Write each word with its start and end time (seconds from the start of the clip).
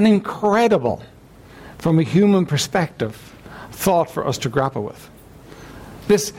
an 0.00 0.06
incredible, 0.06 1.02
from 1.76 1.98
a 1.98 2.02
human 2.02 2.46
perspective, 2.46 3.34
thought 3.70 4.10
for 4.10 4.26
us 4.26 4.38
to 4.38 4.48
grapple 4.48 4.82
with. 4.82 5.10
This, 6.08 6.32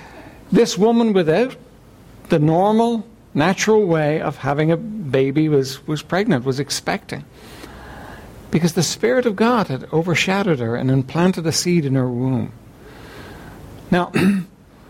this 0.51 0.79
woman 0.79 1.13
without 1.13 1.55
the 2.29 2.39
normal, 2.39 3.05
natural 3.35 3.85
way 3.85 4.19
of 4.19 4.37
having 4.37 4.71
a 4.71 4.77
baby 4.77 5.47
was, 5.47 5.85
was 5.87 6.01
pregnant, 6.01 6.43
was 6.43 6.59
expecting. 6.59 7.23
Because 8.49 8.73
the 8.73 8.83
Spirit 8.83 9.27
of 9.27 9.35
God 9.35 9.67
had 9.67 9.87
overshadowed 9.93 10.59
her 10.59 10.75
and 10.75 10.89
implanted 10.89 11.45
a 11.45 11.51
seed 11.51 11.85
in 11.85 11.93
her 11.93 12.09
womb. 12.09 12.51
Now, 13.91 14.11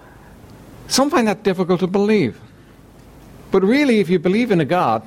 some 0.88 1.10
find 1.10 1.28
that 1.28 1.44
difficult 1.44 1.82
to 1.82 1.88
believe. 1.88 2.40
But 3.52 3.64
really, 3.64 4.00
if 4.00 4.10
you 4.10 4.18
believe 4.18 4.50
in 4.50 4.62
a 4.62 4.66
God 4.66 5.04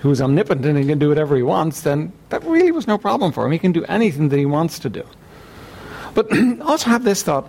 who 0.00 0.10
is 0.10 0.20
omnipotent 0.20 0.76
and 0.76 0.88
can 0.88 0.98
do 0.98 1.08
whatever 1.08 1.36
he 1.36 1.42
wants, 1.42 1.82
then 1.82 2.12
that 2.28 2.44
really 2.44 2.72
was 2.72 2.86
no 2.86 2.98
problem 2.98 3.32
for 3.32 3.44
him. 3.46 3.52
He 3.52 3.58
can 3.58 3.72
do 3.72 3.84
anything 3.84 4.28
that 4.28 4.38
he 4.38 4.46
wants 4.46 4.78
to 4.80 4.88
do. 4.88 5.04
But 6.14 6.28
also 6.62 6.90
have 6.90 7.04
this 7.04 7.22
thought 7.22 7.48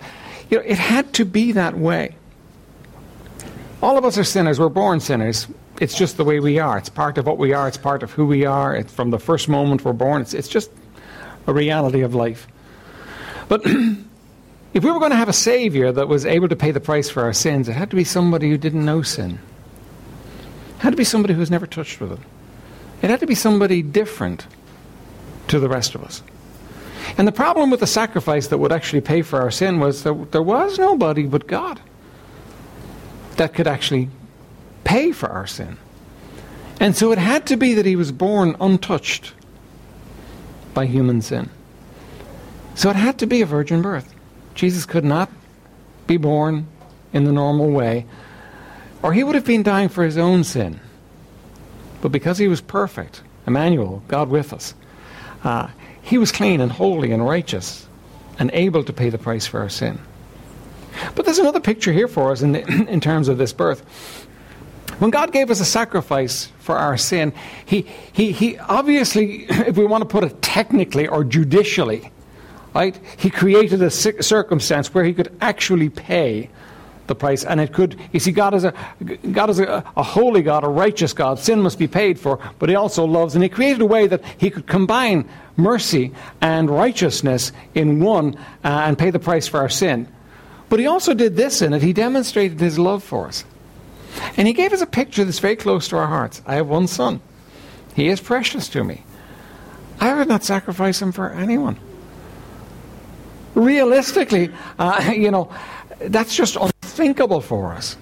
you 0.50 0.58
know, 0.58 0.64
it 0.64 0.78
had 0.78 1.12
to 1.14 1.24
be 1.24 1.52
that 1.52 1.76
way. 1.76 2.14
All 3.82 3.98
of 3.98 4.04
us 4.04 4.16
are 4.16 4.24
sinners. 4.24 4.58
We're 4.58 4.68
born 4.68 5.00
sinners. 5.00 5.46
It's 5.80 5.96
just 5.96 6.16
the 6.16 6.24
way 6.24 6.40
we 6.40 6.58
are. 6.58 6.78
It's 6.78 6.88
part 6.88 7.18
of 7.18 7.26
what 7.26 7.38
we 7.38 7.52
are. 7.52 7.68
It's 7.68 7.76
part 7.76 8.02
of 8.02 8.12
who 8.12 8.26
we 8.26 8.44
are. 8.44 8.74
It's 8.74 8.92
from 8.92 9.10
the 9.10 9.18
first 9.18 9.48
moment 9.48 9.84
we're 9.84 9.92
born. 9.92 10.22
It's, 10.22 10.34
it's 10.34 10.48
just 10.48 10.70
a 11.46 11.52
reality 11.52 12.00
of 12.02 12.14
life. 12.14 12.48
But 13.48 13.62
if 14.74 14.84
we 14.84 14.90
were 14.90 14.98
going 14.98 15.10
to 15.10 15.16
have 15.16 15.28
a 15.28 15.34
Savior 15.34 15.92
that 15.92 16.08
was 16.08 16.24
able 16.24 16.48
to 16.48 16.56
pay 16.56 16.70
the 16.70 16.80
price 16.80 17.10
for 17.10 17.22
our 17.22 17.32
sins, 17.32 17.68
it 17.68 17.72
had 17.72 17.90
to 17.90 17.96
be 17.96 18.04
somebody 18.04 18.48
who 18.48 18.56
didn't 18.56 18.84
know 18.84 19.02
sin. 19.02 19.38
It 20.76 20.82
had 20.82 20.90
to 20.90 20.96
be 20.96 21.04
somebody 21.04 21.34
who 21.34 21.40
was 21.40 21.50
never 21.50 21.66
touched 21.66 22.00
with 22.00 22.12
it. 22.12 22.20
It 23.02 23.10
had 23.10 23.20
to 23.20 23.26
be 23.26 23.34
somebody 23.34 23.82
different 23.82 24.46
to 25.48 25.60
the 25.60 25.68
rest 25.68 25.94
of 25.94 26.02
us. 26.02 26.22
And 27.18 27.26
the 27.26 27.32
problem 27.32 27.70
with 27.70 27.80
the 27.80 27.86
sacrifice 27.86 28.48
that 28.48 28.58
would 28.58 28.72
actually 28.72 29.00
pay 29.00 29.22
for 29.22 29.40
our 29.40 29.50
sin 29.50 29.80
was 29.80 30.02
that 30.02 30.32
there 30.32 30.42
was 30.42 30.78
nobody 30.78 31.24
but 31.24 31.46
God 31.46 31.80
that 33.36 33.54
could 33.54 33.66
actually 33.66 34.08
pay 34.84 35.12
for 35.12 35.28
our 35.28 35.46
sin. 35.46 35.76
And 36.80 36.96
so 36.96 37.12
it 37.12 37.18
had 37.18 37.46
to 37.46 37.56
be 37.56 37.74
that 37.74 37.86
he 37.86 37.96
was 37.96 38.12
born 38.12 38.56
untouched 38.60 39.32
by 40.74 40.86
human 40.86 41.22
sin. 41.22 41.48
So 42.74 42.90
it 42.90 42.96
had 42.96 43.18
to 43.18 43.26
be 43.26 43.40
a 43.40 43.46
virgin 43.46 43.80
birth. 43.80 44.14
Jesus 44.54 44.84
could 44.84 45.04
not 45.04 45.30
be 46.06 46.16
born 46.16 46.66
in 47.12 47.24
the 47.24 47.32
normal 47.32 47.70
way, 47.70 48.04
or 49.02 49.12
he 49.12 49.24
would 49.24 49.34
have 49.34 49.46
been 49.46 49.62
dying 49.62 49.88
for 49.88 50.04
his 50.04 50.18
own 50.18 50.44
sin. 50.44 50.80
But 52.00 52.12
because 52.12 52.38
he 52.38 52.48
was 52.48 52.60
perfect, 52.60 53.22
Emmanuel, 53.46 54.02
God 54.08 54.28
with 54.28 54.52
us, 54.52 54.74
uh, 55.44 55.68
he 56.02 56.18
was 56.18 56.32
clean 56.32 56.60
and 56.60 56.70
holy 56.70 57.12
and 57.12 57.26
righteous 57.26 57.86
and 58.38 58.50
able 58.52 58.84
to 58.84 58.92
pay 58.92 59.10
the 59.10 59.18
price 59.18 59.46
for 59.46 59.60
our 59.60 59.68
sin. 59.68 59.98
But 61.14 61.24
there's 61.24 61.38
another 61.38 61.60
picture 61.60 61.92
here 61.92 62.08
for 62.08 62.30
us 62.30 62.42
in, 62.42 62.52
the, 62.52 62.66
in 62.88 63.00
terms 63.00 63.28
of 63.28 63.38
this 63.38 63.52
birth. 63.52 63.82
When 64.98 65.10
God 65.10 65.32
gave 65.32 65.50
us 65.50 65.60
a 65.60 65.64
sacrifice 65.64 66.46
for 66.58 66.78
our 66.78 66.96
sin, 66.96 67.32
he, 67.64 67.82
he, 68.12 68.32
he 68.32 68.58
obviously, 68.58 69.44
if 69.48 69.76
we 69.76 69.84
want 69.84 70.02
to 70.02 70.08
put 70.08 70.24
it 70.24 70.40
technically 70.42 71.06
or 71.06 71.24
judicially, 71.24 72.10
right, 72.74 72.98
He 73.16 73.30
created 73.30 73.82
a 73.82 73.90
circumstance 73.90 74.92
where 74.94 75.04
He 75.04 75.12
could 75.12 75.36
actually 75.40 75.90
pay 75.90 76.50
the 77.08 77.14
price. 77.14 77.44
And 77.44 77.60
it 77.60 77.72
could, 77.72 77.98
you 78.12 78.20
see, 78.20 78.32
God 78.32 78.54
is, 78.54 78.64
a, 78.64 78.72
God 79.32 79.50
is 79.50 79.60
a, 79.60 79.84
a, 79.96 80.02
holy 80.02 80.42
God, 80.42 80.64
a 80.64 80.68
righteous 80.68 81.12
God. 81.12 81.38
Sin 81.38 81.60
must 81.60 81.78
be 81.78 81.88
paid 81.88 82.18
for, 82.18 82.38
but 82.58 82.68
He 82.68 82.74
also 82.74 83.04
loves. 83.04 83.34
And 83.34 83.42
He 83.42 83.48
created 83.48 83.82
a 83.82 83.86
way 83.86 84.06
that 84.06 84.22
He 84.38 84.50
could 84.50 84.66
combine 84.66 85.28
mercy 85.56 86.12
and 86.40 86.70
righteousness 86.70 87.52
in 87.74 88.00
one 88.00 88.36
uh, 88.64 88.84
and 88.86 88.98
pay 88.98 89.10
the 89.10 89.18
price 89.18 89.46
for 89.46 89.60
our 89.60 89.68
sin. 89.68 90.08
But 90.68 90.80
He 90.80 90.86
also 90.86 91.14
did 91.14 91.36
this 91.36 91.62
in 91.62 91.72
it. 91.72 91.82
He 91.82 91.92
demonstrated 91.92 92.60
His 92.60 92.78
love 92.78 93.02
for 93.02 93.26
us. 93.26 93.44
And 94.36 94.46
He 94.46 94.54
gave 94.54 94.72
us 94.72 94.80
a 94.80 94.86
picture 94.86 95.24
that's 95.24 95.38
very 95.38 95.56
close 95.56 95.88
to 95.88 95.96
our 95.96 96.06
hearts. 96.06 96.42
I 96.46 96.56
have 96.56 96.68
one 96.68 96.86
son. 96.86 97.20
He 97.94 98.08
is 98.08 98.20
precious 98.20 98.68
to 98.70 98.84
me. 98.84 99.02
I 100.00 100.14
would 100.14 100.28
not 100.28 100.44
sacrifice 100.44 101.00
him 101.00 101.12
for 101.12 101.30
anyone. 101.30 101.78
Realistically, 103.54 104.50
uh, 104.78 105.12
you 105.16 105.30
know, 105.30 105.50
that's 106.00 106.36
just 106.36 106.56
unthinkable 106.98 107.42
for 107.42 107.74
us 107.74 107.96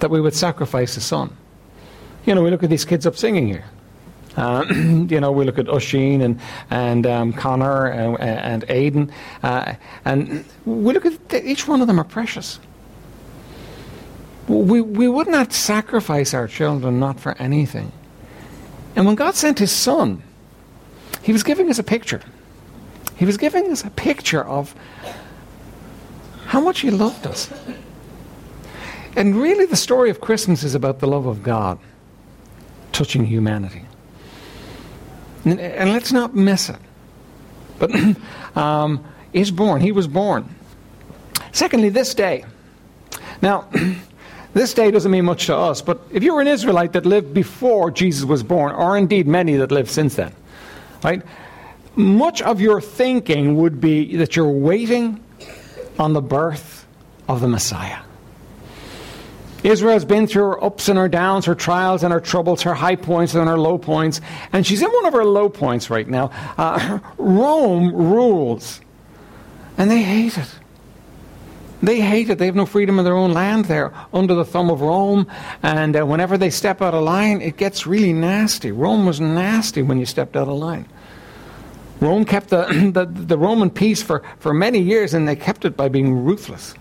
that 0.00 0.10
we 0.10 0.20
would 0.20 0.34
sacrifice 0.34 0.96
a 0.98 1.00
son. 1.00 1.34
You 2.26 2.34
know, 2.34 2.42
we 2.42 2.50
look 2.50 2.62
at 2.62 2.68
these 2.68 2.84
kids 2.84 3.06
up 3.06 3.16
singing 3.16 3.46
here. 3.46 3.64
Uh, 4.36 4.66
you 5.08 5.18
know, 5.18 5.32
we 5.32 5.46
look 5.46 5.58
at 5.58 5.66
Oisin 5.68 6.20
and 6.20 6.38
and 6.68 7.06
um, 7.06 7.32
Connor 7.32 7.86
and, 7.86 8.20
and 8.20 8.64
Aidan, 8.68 9.10
uh, 9.42 9.74
and 10.04 10.44
we 10.66 10.92
look 10.92 11.06
at 11.06 11.28
the, 11.30 11.48
each 11.48 11.66
one 11.66 11.80
of 11.80 11.86
them 11.86 11.98
are 11.98 12.04
precious. 12.04 12.60
We 14.46 14.82
we 14.82 15.08
would 15.08 15.28
not 15.28 15.54
sacrifice 15.54 16.34
our 16.34 16.48
children 16.48 17.00
not 17.00 17.18
for 17.18 17.32
anything. 17.38 17.92
And 18.94 19.06
when 19.06 19.14
God 19.14 19.34
sent 19.34 19.58
His 19.58 19.72
Son, 19.72 20.22
He 21.22 21.32
was 21.32 21.42
giving 21.42 21.70
us 21.70 21.78
a 21.78 21.82
picture. 21.82 22.20
He 23.16 23.24
was 23.24 23.38
giving 23.38 23.72
us 23.72 23.82
a 23.84 23.90
picture 23.90 24.44
of 24.44 24.74
how 26.46 26.60
much 26.60 26.80
He 26.80 26.90
loved 26.90 27.26
us. 27.26 27.50
And 29.16 29.34
really, 29.34 29.66
the 29.66 29.76
story 29.76 30.10
of 30.10 30.20
Christmas 30.20 30.62
is 30.62 30.74
about 30.74 31.00
the 31.00 31.06
love 31.06 31.26
of 31.26 31.42
God 31.42 31.78
touching 32.92 33.24
humanity. 33.24 33.82
And, 35.44 35.60
and 35.60 35.92
let's 35.92 36.12
not 36.12 36.34
miss 36.34 36.68
it. 36.68 36.76
But 37.78 37.90
um, 38.56 39.04
born. 39.52 39.80
He 39.80 39.92
was 39.92 40.06
born. 40.06 40.54
Secondly, 41.52 41.88
this 41.88 42.14
day. 42.14 42.44
Now, 43.42 43.68
this 44.54 44.74
day 44.74 44.90
doesn't 44.90 45.10
mean 45.10 45.24
much 45.24 45.46
to 45.46 45.56
us, 45.56 45.82
but 45.82 46.00
if 46.10 46.22
you 46.22 46.34
were 46.34 46.40
an 46.40 46.46
Israelite 46.46 46.92
that 46.92 47.06
lived 47.06 47.32
before 47.32 47.90
Jesus 47.90 48.24
was 48.24 48.42
born, 48.42 48.74
or 48.74 48.96
indeed 48.96 49.26
many 49.26 49.56
that 49.56 49.70
lived 49.70 49.90
since 49.90 50.16
then, 50.16 50.32
right? 51.02 51.22
Much 51.94 52.42
of 52.42 52.60
your 52.60 52.80
thinking 52.80 53.56
would 53.56 53.80
be 53.80 54.16
that 54.16 54.36
you're 54.36 54.48
waiting 54.48 55.22
on 55.98 56.12
the 56.12 56.22
birth 56.22 56.86
of 57.28 57.40
the 57.40 57.48
Messiah. 57.48 57.98
Israel's 59.62 60.04
been 60.04 60.26
through 60.26 60.44
her 60.44 60.64
ups 60.64 60.88
and 60.88 60.98
her 60.98 61.08
downs, 61.08 61.44
her 61.46 61.54
trials 61.54 62.04
and 62.04 62.12
her 62.12 62.20
troubles, 62.20 62.62
her 62.62 62.74
high 62.74 62.94
points 62.94 63.34
and 63.34 63.48
her 63.48 63.58
low 63.58 63.78
points, 63.78 64.20
and 64.52 64.66
she's 64.66 64.80
in 64.80 64.90
one 64.90 65.06
of 65.06 65.12
her 65.12 65.24
low 65.24 65.48
points 65.48 65.90
right 65.90 66.06
now. 66.06 66.30
Uh, 66.56 67.00
Rome 67.18 67.92
rules, 67.92 68.80
and 69.76 69.90
they 69.90 70.02
hate 70.02 70.38
it. 70.38 70.58
They 71.82 72.00
hate 72.00 72.30
it. 72.30 72.38
They 72.38 72.46
have 72.46 72.54
no 72.54 72.64
freedom 72.64 72.98
in 72.98 73.04
their 73.04 73.16
own 73.16 73.32
land. 73.32 73.66
They're 73.66 73.92
under 74.12 74.34
the 74.34 74.44
thumb 74.44 74.70
of 74.70 74.80
Rome, 74.80 75.26
and 75.62 75.96
uh, 75.96 76.06
whenever 76.06 76.38
they 76.38 76.50
step 76.50 76.80
out 76.80 76.94
of 76.94 77.02
line, 77.02 77.42
it 77.42 77.56
gets 77.56 77.86
really 77.86 78.12
nasty. 78.12 78.72
Rome 78.72 79.04
was 79.04 79.20
nasty 79.20 79.82
when 79.82 79.98
you 79.98 80.06
stepped 80.06 80.36
out 80.36 80.48
of 80.48 80.54
line. 80.54 80.88
Rome 82.00 82.24
kept 82.24 82.50
the, 82.50 82.66
the, 82.92 83.06
the 83.06 83.38
Roman 83.38 83.70
peace 83.70 84.02
for, 84.02 84.22
for 84.38 84.52
many 84.52 84.80
years, 84.80 85.14
and 85.14 85.26
they 85.26 85.36
kept 85.36 85.64
it 85.64 85.76
by 85.76 85.88
being 85.88 86.24
ruthless. 86.24 86.74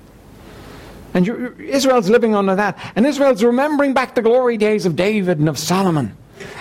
And 1.13 1.27
Israel's 1.61 2.09
living 2.09 2.35
under 2.35 2.55
that. 2.55 2.77
And 2.95 3.05
Israel's 3.05 3.41
remembering 3.41 3.93
back 3.93 4.15
the 4.15 4.21
glory 4.21 4.57
days 4.57 4.85
of 4.85 4.97
David 4.97 5.39
and 5.39 5.47
of 5.47 5.57
Solomon. 5.57 6.15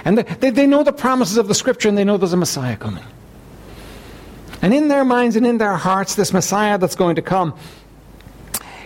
And 0.05 0.19
they, 0.19 0.51
they 0.51 0.67
know 0.67 0.85
the 0.85 0.93
promises 0.93 1.37
of 1.37 1.49
the 1.49 1.57
scripture 1.57 1.89
and 1.89 1.99
they 1.99 2.05
know 2.05 2.17
there's 2.17 2.33
a 2.33 2.37
Messiah 2.37 2.77
coming. 2.77 3.03
And 4.63 4.73
in 4.73 4.87
their 4.87 5.05
minds 5.05 5.35
and 5.35 5.45
in 5.45 5.59
their 5.59 5.75
hearts, 5.77 6.15
this 6.15 6.33
Messiah 6.33 6.79
that's 6.79 6.95
going 6.95 7.17
to 7.17 7.23
come 7.23 7.57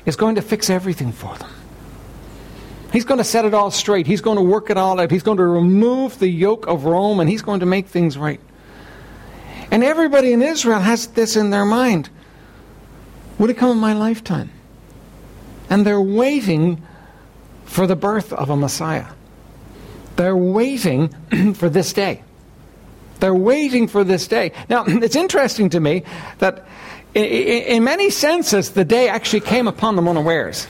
is 0.06 0.16
going 0.16 0.36
to 0.36 0.42
fix 0.42 0.70
everything 0.70 1.12
for 1.12 1.36
them. 1.36 1.50
He's 2.90 3.04
going 3.04 3.18
to 3.18 3.24
set 3.24 3.44
it 3.44 3.52
all 3.52 3.70
straight. 3.70 4.06
He's 4.06 4.22
going 4.22 4.38
to 4.38 4.42
work 4.42 4.70
it 4.70 4.78
all 4.78 4.98
out. 4.98 5.10
He's 5.10 5.22
going 5.22 5.36
to 5.36 5.44
remove 5.44 6.18
the 6.18 6.28
yoke 6.28 6.66
of 6.66 6.86
Rome 6.86 7.20
and 7.20 7.28
he's 7.28 7.42
going 7.42 7.60
to 7.60 7.66
make 7.66 7.88
things 7.88 8.16
right. 8.16 8.40
And 9.70 9.84
everybody 9.84 10.32
in 10.32 10.42
Israel 10.42 10.80
has 10.80 11.08
this 11.08 11.36
in 11.36 11.50
their 11.50 11.64
mind. 11.64 12.10
Would 13.38 13.50
it 13.50 13.54
come 13.54 13.70
in 13.70 13.78
my 13.78 13.92
lifetime? 13.92 14.50
And 15.70 15.86
they're 15.86 16.00
waiting 16.00 16.82
for 17.64 17.86
the 17.86 17.96
birth 17.96 18.32
of 18.32 18.50
a 18.50 18.56
Messiah. 18.56 19.06
They're 20.16 20.36
waiting 20.36 21.08
for 21.54 21.68
this 21.68 21.92
day. 21.92 22.22
They're 23.20 23.34
waiting 23.34 23.88
for 23.88 24.04
this 24.04 24.26
day. 24.26 24.52
Now, 24.68 24.84
it's 24.86 25.16
interesting 25.16 25.70
to 25.70 25.80
me 25.80 26.04
that 26.38 26.66
in, 27.14 27.84
many 27.84 28.10
senses, 28.10 28.70
the 28.70 28.84
day 28.84 29.08
actually 29.08 29.40
came 29.40 29.68
upon 29.68 29.96
them 29.96 30.08
unawares. 30.08 30.66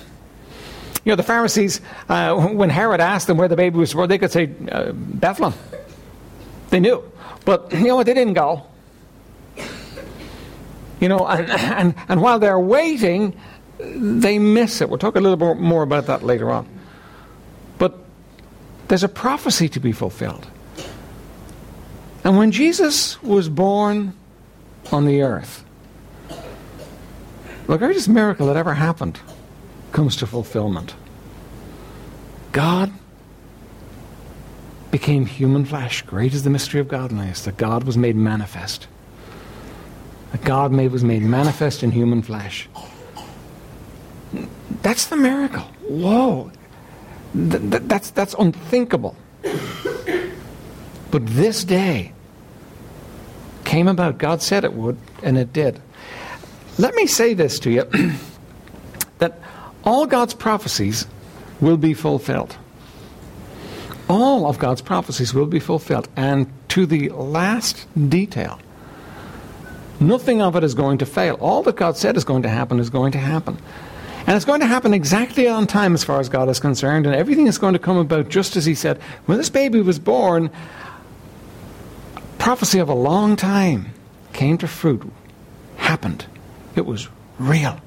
You 1.04 1.12
know, 1.12 1.16
the 1.16 1.22
Pharisees, 1.22 1.80
uh, 2.08 2.34
when 2.34 2.70
Herod 2.70 3.00
asked 3.00 3.26
them 3.26 3.36
where 3.38 3.48
the 3.48 3.56
baby 3.56 3.78
was 3.78 3.94
born, 3.94 4.08
they 4.08 4.18
could 4.18 4.32
say, 4.32 4.50
uh, 4.70 4.92
Bethlehem. 4.92 5.58
They 6.70 6.80
knew. 6.80 7.02
But, 7.44 7.72
you 7.72 7.86
know 7.86 7.96
what, 7.96 8.06
they 8.06 8.14
didn't 8.14 8.34
go. 8.34 8.66
You 11.00 11.08
know, 11.08 11.26
and, 11.26 11.50
and, 11.50 11.94
and 12.08 12.20
while 12.20 12.38
they're 12.38 12.58
waiting, 12.58 13.38
they 13.78 14.38
miss 14.38 14.80
it. 14.80 14.88
We'll 14.88 14.98
talk 14.98 15.16
a 15.16 15.20
little 15.20 15.54
more 15.54 15.82
about 15.82 16.06
that 16.06 16.22
later 16.22 16.50
on. 16.50 16.68
But 17.78 17.98
there's 18.88 19.04
a 19.04 19.08
prophecy 19.08 19.68
to 19.68 19.80
be 19.80 19.92
fulfilled. 19.92 20.46
And 22.24 22.36
when 22.36 22.50
Jesus 22.50 23.22
was 23.22 23.48
born 23.48 24.12
on 24.90 25.04
the 25.04 25.22
earth, 25.22 25.64
the 27.66 27.76
greatest 27.76 28.08
miracle 28.08 28.46
that 28.46 28.56
ever 28.56 28.74
happened 28.74 29.20
comes 29.92 30.16
to 30.16 30.26
fulfillment. 30.26 30.94
God 32.50 32.92
became 34.90 35.26
human 35.26 35.64
flesh. 35.64 36.02
Great 36.02 36.34
is 36.34 36.44
the 36.44 36.50
mystery 36.50 36.80
of 36.80 36.88
godliness, 36.88 37.42
that 37.42 37.56
God 37.56 37.84
was 37.84 37.96
made 37.96 38.16
manifest. 38.16 38.88
That 40.32 40.44
God 40.44 40.72
made, 40.72 40.92
was 40.92 41.04
made 41.04 41.22
manifest 41.22 41.82
in 41.82 41.90
human 41.90 42.22
flesh. 42.22 42.68
That's 44.82 45.06
the 45.06 45.16
miracle. 45.16 45.64
Whoa. 45.88 46.50
Th- 47.34 47.70
th- 47.70 47.82
that's, 47.86 48.10
that's 48.10 48.34
unthinkable. 48.38 49.16
But 51.10 51.26
this 51.26 51.64
day 51.64 52.12
came 53.64 53.88
about. 53.88 54.18
God 54.18 54.42
said 54.42 54.64
it 54.64 54.74
would, 54.74 54.98
and 55.22 55.38
it 55.38 55.52
did. 55.52 55.80
Let 56.78 56.94
me 56.94 57.06
say 57.06 57.34
this 57.34 57.58
to 57.60 57.70
you 57.70 57.84
that 59.18 59.38
all 59.84 60.06
God's 60.06 60.34
prophecies 60.34 61.06
will 61.60 61.76
be 61.76 61.94
fulfilled. 61.94 62.56
All 64.08 64.46
of 64.46 64.58
God's 64.58 64.80
prophecies 64.80 65.34
will 65.34 65.46
be 65.46 65.60
fulfilled, 65.60 66.08
and 66.16 66.50
to 66.68 66.86
the 66.86 67.08
last 67.10 67.86
detail. 68.08 68.58
Nothing 70.00 70.40
of 70.40 70.54
it 70.56 70.64
is 70.64 70.74
going 70.74 70.98
to 70.98 71.06
fail. 71.06 71.34
All 71.40 71.62
that 71.64 71.76
God 71.76 71.96
said 71.96 72.16
is 72.16 72.24
going 72.24 72.42
to 72.42 72.48
happen 72.48 72.78
is 72.78 72.90
going 72.90 73.12
to 73.12 73.18
happen. 73.18 73.58
And 74.26 74.36
it's 74.36 74.44
going 74.44 74.60
to 74.60 74.66
happen 74.66 74.92
exactly 74.92 75.48
on 75.48 75.66
time 75.66 75.94
as 75.94 76.04
far 76.04 76.20
as 76.20 76.28
God 76.28 76.48
is 76.48 76.60
concerned, 76.60 77.06
and 77.06 77.14
everything 77.14 77.46
is 77.46 77.56
going 77.56 77.72
to 77.72 77.78
come 77.78 77.96
about 77.96 78.28
just 78.28 78.56
as 78.56 78.66
He 78.66 78.74
said. 78.74 79.00
When 79.26 79.38
this 79.38 79.48
baby 79.48 79.80
was 79.80 79.98
born, 79.98 80.50
prophecy 82.38 82.78
of 82.78 82.88
a 82.88 82.94
long 82.94 83.36
time 83.36 83.92
came 84.32 84.58
to 84.58 84.68
fruit, 84.68 85.10
happened. 85.76 86.26
It 86.76 86.84
was 86.84 87.08
real. 87.38 87.80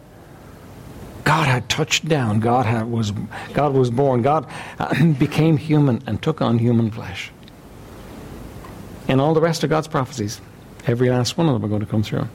God 1.23 1.47
had 1.47 1.69
touched 1.69 2.07
down. 2.07 2.39
God 2.39 2.65
had, 2.65 2.91
was, 2.91 3.11
God 3.53 3.73
was 3.73 3.89
born. 3.91 4.21
God 4.21 4.47
uh, 4.79 5.05
became 5.19 5.57
human 5.57 6.01
and 6.07 6.21
took 6.21 6.41
on 6.41 6.57
human 6.57 6.89
flesh. 6.89 7.31
And 9.07 9.21
all 9.21 9.33
the 9.33 9.41
rest 9.41 9.63
of 9.63 9.69
God's 9.69 9.87
prophecies, 9.87 10.41
every 10.87 11.09
last 11.09 11.37
one 11.37 11.47
of 11.47 11.53
them 11.53 11.63
are 11.65 11.67
going 11.67 11.81
to 11.81 11.87
come 11.87 12.03
through. 12.03 12.27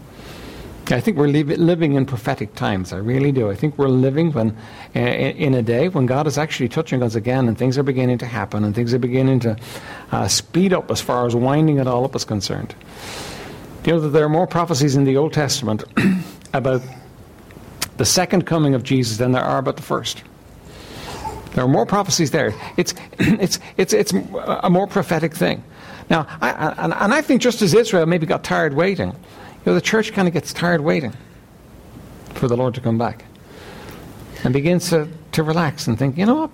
I 0.89 1.01
think 1.01 1.17
we're 1.17 1.27
living 1.27 1.95
in 1.95 2.07
prophetic 2.07 2.55
times. 2.55 2.93
I 2.93 2.99
really 2.99 3.33
do. 3.33 3.51
I 3.51 3.57
think 3.57 3.77
we're 3.77 3.89
living 3.89 4.33
when, 4.33 4.57
uh, 4.95 5.01
in 5.01 5.53
a 5.55 5.63
day 5.63 5.89
when 5.89 6.07
God 6.07 6.29
is 6.29 6.39
actually 6.39 6.69
touching 6.69 7.03
us 7.03 7.17
again, 7.17 7.49
and 7.49 7.59
things 7.59 7.77
are 7.77 7.83
beginning 7.83 8.19
to 8.19 8.27
happen, 8.27 8.63
and 8.63 8.75
things 8.75 8.95
are 8.95 8.99
beginning 8.99 9.41
to 9.41 9.57
uh, 10.13 10.29
speed 10.29 10.73
up 10.73 10.91
as 10.91 11.01
far 11.01 11.27
as 11.27 11.35
winding 11.35 11.79
it 11.79 11.89
all 11.89 12.05
up 12.05 12.15
is 12.15 12.25
concerned. 12.25 12.75
You 13.85 13.95
know 13.95 14.01
that 14.01 14.11
there 14.11 14.25
are 14.25 14.29
more 14.29 14.47
prophecies 14.47 14.95
in 14.95 15.05
the 15.05 15.17
Old 15.17 15.33
Testament 15.33 15.83
about 16.53 16.83
the 17.97 18.05
second 18.05 18.47
coming 18.47 18.75
of 18.75 18.83
Jesus 18.83 19.17
than 19.19 19.33
there 19.33 19.45
are 19.45 19.59
about 19.59 19.77
the 19.77 19.83
first. 19.83 20.23
There 21.55 21.65
are 21.65 21.69
more 21.69 21.87
prophecies 21.87 22.31
there. 22.31 22.55
It's, 22.77 22.95
it's, 23.19 23.59
it's, 23.77 23.93
it's 23.93 24.13
a 24.13 24.71
more 24.71 24.87
prophetic 24.87 25.35
thing. 25.35 25.65
Now, 26.09 26.27
I, 26.41 26.75
and, 26.79 26.95
and 26.95 27.15
I 27.15 27.21
think 27.21 27.43
just 27.43 27.63
as 27.63 27.75
Israel 27.75 28.07
maybe 28.07 28.27
got 28.27 28.45
tired 28.45 28.75
waiting, 28.75 29.09
you 29.09 29.17
know, 29.67 29.75
the 29.75 29.81
church 29.81 30.13
kind 30.13 30.29
of 30.29 30.35
gets 30.35 30.53
tired 30.53 30.81
waiting 30.81 31.13
for 32.35 32.49
the 32.49 32.57
Lord 32.57 32.75
to 32.75 32.81
come 32.81 32.99
back 32.99 33.25
and 34.45 34.53
begins 34.53 34.91
to, 34.91 35.09
to 35.33 35.43
relax 35.43 35.87
and 35.87 35.99
think, 35.99 36.17
you 36.17 36.27
know 36.27 36.49
what? 36.49 36.51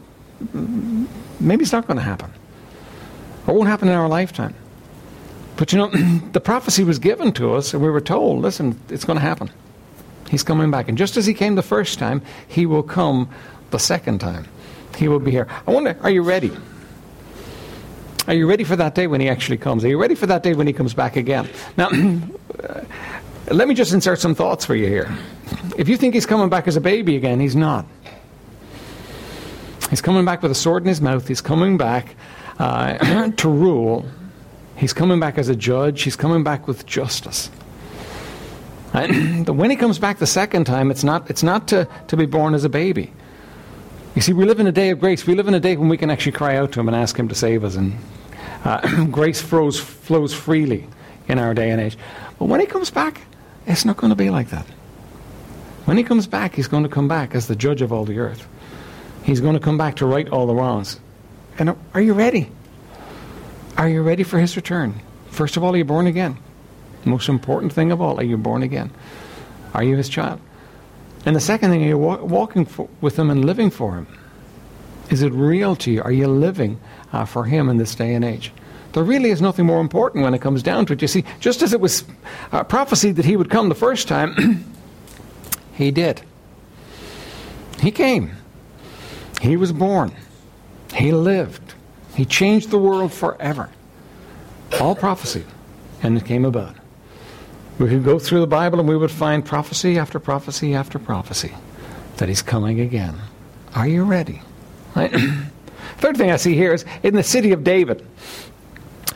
Maybe 1.40 1.62
it's 1.62 1.72
not 1.72 1.87
going 1.87 1.99
to 1.99 2.02
happen. 2.02 2.32
It 3.46 3.52
won't 3.52 3.69
happen 3.69 3.88
in 3.88 3.94
our 3.94 4.08
lifetime. 4.08 4.54
But 5.56 5.72
you 5.72 5.78
know, 5.78 5.88
the 6.32 6.40
prophecy 6.40 6.84
was 6.84 6.99
given 6.99 7.32
to 7.32 7.54
us, 7.54 7.75
and 7.75 7.82
we 7.82 7.90
were 7.90 8.00
told, 8.00 8.40
listen, 8.40 8.81
it's 8.88 9.04
going 9.04 9.19
to 9.19 9.22
happen. 9.22 9.50
He's 10.31 10.43
coming 10.43 10.70
back. 10.70 10.88
And 10.88 10.96
just 10.96 11.16
as 11.19 11.26
he 11.26 11.34
came 11.34 11.56
the 11.56 11.62
first 11.62 11.99
time, 11.99 12.22
he 12.49 12.64
will 12.64 12.82
come 12.82 13.28
the 13.70 13.78
second 13.78 14.20
time. 14.20 14.46
He 14.96 15.08
will 15.08 15.20
be 15.20 15.31
here. 15.31 15.46
I 15.66 15.70
wonder, 15.70 15.96
are 16.00 16.10
you 16.10 16.22
ready? 16.22 16.50
Are 18.27 18.35
you 18.35 18.49
ready 18.49 18.65
for 18.65 18.77
that 18.77 18.95
day 18.95 19.07
when 19.07 19.21
he 19.21 19.29
actually 19.29 19.57
comes? 19.57 19.85
Are 19.85 19.89
you 19.89 20.01
ready 20.01 20.15
for 20.15 20.27
that 20.27 20.43
day 20.43 20.55
when 20.55 20.67
he 20.67 20.73
comes 20.73 20.95
back 20.95 21.17
again? 21.17 21.49
Now, 21.77 21.89
let 23.51 23.67
me 23.67 23.75
just 23.75 23.93
insert 23.93 24.21
some 24.21 24.35
thoughts 24.35 24.65
for 24.65 24.77
you 24.77 24.87
here. 24.87 25.13
If 25.77 25.89
you 25.89 25.97
think 25.97 26.15
he's 26.15 26.27
coming 26.27 26.49
back 26.49 26.69
as 26.69 26.77
a 26.77 26.81
baby 26.81 27.17
again, 27.17 27.41
he's 27.41 27.57
not. 27.57 27.85
He's 29.91 30.01
coming 30.01 30.25
back 30.25 30.41
with 30.41 30.53
a 30.53 30.55
sword 30.55 30.85
in 30.85 30.89
his 30.89 31.01
mouth. 31.01 31.27
He's 31.27 31.41
coming 31.41 31.77
back 31.77 32.15
uh, 32.59 33.31
to 33.37 33.49
rule. 33.49 34.07
He's 34.77 34.93
coming 34.93 35.19
back 35.19 35.37
as 35.37 35.49
a 35.49 35.57
judge. 35.57 36.03
He's 36.03 36.17
coming 36.17 36.45
back 36.45 36.69
with 36.69 36.87
justice. 36.87 37.51
When 38.93 39.71
he 39.71 39.77
comes 39.77 39.99
back 39.99 40.19
the 40.19 40.27
second 40.27 40.65
time, 40.65 40.91
it's 40.91 41.03
not, 41.03 41.29
it's 41.31 41.43
not 41.43 41.69
to, 41.69 41.89
to 42.09 42.17
be 42.17 42.27
born 42.27 42.55
as 42.55 42.63
a 42.65 42.69
baby. 42.69 43.13
You 44.14 44.20
see, 44.20 44.35
we 44.35 44.44
live 44.44 44.61
in 44.61 44.67
a 44.67 44.73
day 44.73 44.91
of 44.91 45.00
grace. 45.00 45.26
We 45.26 45.35
live 45.35 45.49
in 45.49 45.55
a 45.55 45.61
day 45.61 45.76
when 45.76 45.88
we 45.88 45.97
can 45.97 46.11
actually 46.11 46.32
cry 46.32 46.56
out 46.56 46.73
to 46.73 46.81
him 46.81 46.88
and 46.88 46.97
ask 46.97 47.17
him 47.17 47.29
to 47.29 47.35
save 47.35 47.64
us. 47.64 47.76
And 47.76 47.99
uh, 48.64 49.05
grace 49.11 49.41
flows, 49.41 49.81
flows 49.81 50.35
freely 50.35 50.87
in 51.29 51.38
our 51.38 51.55
day 51.55 51.70
and 51.70 51.81
age. 51.81 51.97
But 52.38 52.47
when 52.47 52.61
he 52.61 52.67
comes 52.67 52.91
back, 52.91 53.23
it's 53.67 53.85
not 53.85 53.97
going 53.97 54.11
to 54.11 54.17
be 54.17 54.29
like 54.29 54.50
that. 54.50 54.67
When 55.87 55.97
he 55.97 56.05
comes 56.05 56.26
back, 56.26 56.55
he's 56.55 56.69
going 56.69 56.82
to 56.82 56.88
come 56.88 57.09
back 57.09 57.35
as 57.35 57.49
the 57.49 57.56
judge 57.56 57.81
of 57.81 57.93
all 57.93 58.05
the 58.05 58.19
earth. 58.19 58.47
He's 59.23 59.41
going 59.41 59.55
to 59.55 59.61
come 59.61 59.79
back 59.79 59.97
to 59.97 60.06
right 60.06 60.29
all 60.29 60.47
the 60.47 60.55
wrongs. 60.55 61.00
And 61.59 61.75
are 61.94 62.00
you 62.00 62.12
ready? 62.12 62.50
Are 63.79 63.88
you 63.88 64.03
ready 64.03 64.25
for 64.25 64.38
his 64.38 64.56
return? 64.56 65.00
First 65.31 65.56
of 65.56 65.64
all, 65.64 65.75
are 65.75 65.79
you 65.79 65.85
born 65.85 66.06
again? 66.06 66.37
Most 67.05 67.29
important 67.29 67.73
thing 67.73 67.91
of 67.91 68.00
all, 68.00 68.20
are 68.20 68.25
you 68.25 68.37
born 68.37 68.62
again? 68.62 68.91
Are 69.75 69.82
you 69.82 69.97
his 69.97 70.09
child? 70.09 70.41
And 71.25 71.37
the 71.37 71.41
second 71.41 71.71
thing, 71.71 71.85
are 71.85 71.89
you 71.89 71.99
wa- 71.99 72.23
walking 72.23 72.65
for, 72.65 72.89
with 73.01 73.19
him 73.19 73.31
and 73.31 73.45
living 73.45 73.71
for 73.71 73.95
him? 73.95 74.07
Is 75.11 75.23
it 75.23 75.33
real 75.33 75.77
to 75.77 75.91
you? 75.91 76.03
Are 76.03 76.13
you 76.13 76.27
living 76.27 76.81
uh, 77.13 77.25
for 77.25 77.45
him 77.45 77.69
in 77.69 77.77
this 77.77 77.95
day 77.95 78.15
and 78.15 78.25
age? 78.25 78.53
There 78.93 79.03
really 79.05 79.31
is 79.31 79.41
nothing 79.41 79.67
more 79.67 79.81
important 79.81 80.25
when 80.25 80.35
it 80.35 80.41
comes 80.41 80.63
down 80.63 80.87
to 80.87 80.93
it. 80.93 81.03
You 81.03 81.09
see, 81.09 81.25
just 81.41 81.63
as 81.63 81.73
it 81.73 81.81
was 81.81 82.05
uh, 82.51 82.65
prophesied 82.65 83.17
that 83.17 83.25
he 83.25 83.37
would 83.37 83.51
come 83.51 83.69
the 83.69 83.75
first 83.75 84.09
time, 84.09 84.65
he 85.75 85.91
did. 85.91 86.23
He 87.81 87.91
came. 87.91 88.33
He 89.41 89.57
was 89.57 89.73
born. 89.73 90.13
He 90.95 91.13
lived. 91.13 91.75
He 92.15 92.25
changed 92.25 92.71
the 92.71 92.79
world 92.79 93.13
forever. 93.13 93.71
All 94.81 94.95
prophecy. 94.95 95.45
And 96.03 96.17
it 96.17 96.25
came 96.25 96.45
about. 96.45 96.77
We 97.79 97.89
could 97.89 98.05
go 98.05 98.19
through 98.19 98.41
the 98.41 98.47
Bible 98.47 98.81
and 98.81 98.88
we 98.88 98.97
would 98.97 99.11
find 99.11 99.45
prophecy 99.45 99.99
after 99.99 100.19
prophecy 100.19 100.75
after 100.75 100.99
prophecy 100.99 101.52
that 102.19 102.29
he's 102.29 102.43
coming 102.43 102.81
again. 102.81 103.19
Are 103.75 103.87
you 103.87 104.05
ready? 104.05 104.43
Right? 104.95 105.12
Third 105.99 106.17
thing 106.17 106.31
I 106.31 106.37
see 106.37 106.55
here 106.55 106.75
is 106.75 106.85
in 107.02 107.14
the 107.14 107.23
city 107.23 107.52
of 107.52 107.64
David. 107.64 108.07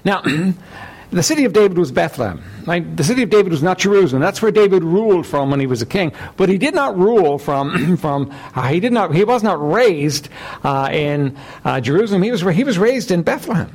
Now, 0.05 0.23
the 1.11 1.23
city 1.23 1.45
of 1.45 1.53
David 1.53 1.77
was 1.77 1.93
Bethlehem. 1.93 2.43
Right? 2.67 2.97
The 2.97 3.05
city 3.05 3.23
of 3.23 3.31
David 3.31 3.53
was 3.53 3.63
not 3.63 3.79
Jerusalem. 3.79 4.23
That's 4.23 4.43
where 4.43 4.51
David 4.51 4.83
ruled 4.83 5.27
from 5.27 5.51
when 5.51 5.61
he 5.61 5.67
was 5.67 5.83
a 5.83 5.87
king. 5.87 6.13
But 6.37 6.49
he 6.49 6.59
did 6.59 6.75
not 6.75 6.99
rule 6.99 7.39
from 7.39 7.97
from. 7.99 8.33
Uh, 8.55 8.69
he 8.69 8.81
did 8.81 8.93
not. 8.93 9.15
He 9.15 9.25
was 9.25 9.43
not 9.43 9.65
raised 9.71 10.29
uh, 10.65 10.89
in 10.91 11.37
uh, 11.65 11.81
Jerusalem. 11.81 12.23
He 12.23 12.31
was 12.31 12.41
he 12.43 12.65
was 12.65 12.79
raised 12.79 13.11
in 13.11 13.23
Bethlehem. 13.23 13.71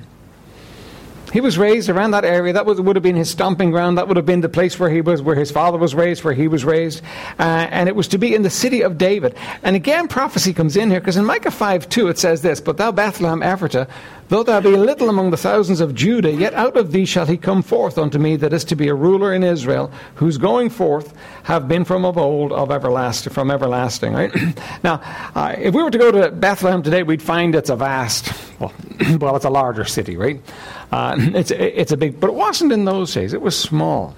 He 1.31 1.39
was 1.39 1.57
raised 1.57 1.89
around 1.89 2.11
that 2.11 2.25
area. 2.25 2.53
That 2.53 2.65
would, 2.65 2.95
have 2.95 3.03
been 3.03 3.15
his 3.15 3.29
stomping 3.29 3.71
ground. 3.71 3.97
That 3.97 4.07
would 4.07 4.17
have 4.17 4.25
been 4.25 4.41
the 4.41 4.49
place 4.49 4.77
where 4.77 4.89
he 4.89 5.01
was, 5.01 5.21
where 5.21 5.35
his 5.35 5.49
father 5.49 5.77
was 5.77 5.95
raised, 5.95 6.23
where 6.23 6.33
he 6.33 6.47
was 6.47 6.65
raised. 6.65 7.01
Uh, 7.39 7.67
and 7.71 7.87
it 7.87 7.95
was 7.95 8.07
to 8.09 8.17
be 8.17 8.35
in 8.35 8.41
the 8.41 8.49
city 8.49 8.81
of 8.81 8.97
David. 8.97 9.35
And 9.63 9.75
again, 9.75 10.07
prophecy 10.07 10.53
comes 10.53 10.75
in 10.75 10.89
here, 10.89 10.99
because 10.99 11.17
in 11.17 11.25
Micah 11.25 11.51
5 11.51 11.87
2 11.87 12.09
it 12.09 12.19
says 12.19 12.41
this 12.41 12.59
But 12.59 12.77
thou, 12.77 12.91
Bethlehem 12.91 13.41
Ephratah, 13.41 13.89
though 14.31 14.43
thou 14.43 14.61
be 14.61 14.69
little 14.69 15.09
among 15.09 15.29
the 15.29 15.37
thousands 15.37 15.81
of 15.81 15.93
Judah, 15.93 16.31
yet 16.31 16.53
out 16.53 16.77
of 16.77 16.93
thee 16.93 17.03
shall 17.03 17.25
he 17.25 17.35
come 17.35 17.61
forth 17.61 17.97
unto 17.97 18.17
me 18.17 18.37
that 18.37 18.53
is 18.53 18.63
to 18.63 18.77
be 18.77 18.87
a 18.87 18.93
ruler 18.93 19.33
in 19.33 19.43
Israel, 19.43 19.91
whose 20.15 20.37
going 20.37 20.69
forth 20.69 21.13
have 21.43 21.67
been 21.67 21.83
from 21.83 22.05
of 22.05 22.17
old, 22.17 22.53
of 22.53 22.71
everlasting, 22.71 23.33
from 23.33 23.51
everlasting. 23.51 24.13
Right? 24.13 24.33
now, 24.85 25.01
uh, 25.35 25.53
if 25.57 25.75
we 25.75 25.83
were 25.83 25.91
to 25.91 25.97
go 25.97 26.13
to 26.13 26.31
Bethlehem 26.31 26.81
today, 26.81 27.03
we'd 27.03 27.21
find 27.21 27.53
it's 27.55 27.69
a 27.69 27.75
vast, 27.75 28.31
well, 28.57 28.73
well 29.19 29.35
it's 29.35 29.43
a 29.43 29.49
larger 29.49 29.83
city, 29.83 30.15
right? 30.15 30.41
Uh, 30.93 31.15
it's, 31.19 31.51
it's 31.51 31.91
a 31.91 31.97
big, 31.97 32.17
but 32.17 32.29
it 32.29 32.35
wasn't 32.35 32.71
in 32.71 32.85
those 32.85 33.13
days. 33.13 33.33
It 33.33 33.41
was 33.41 33.59
small. 33.59 34.15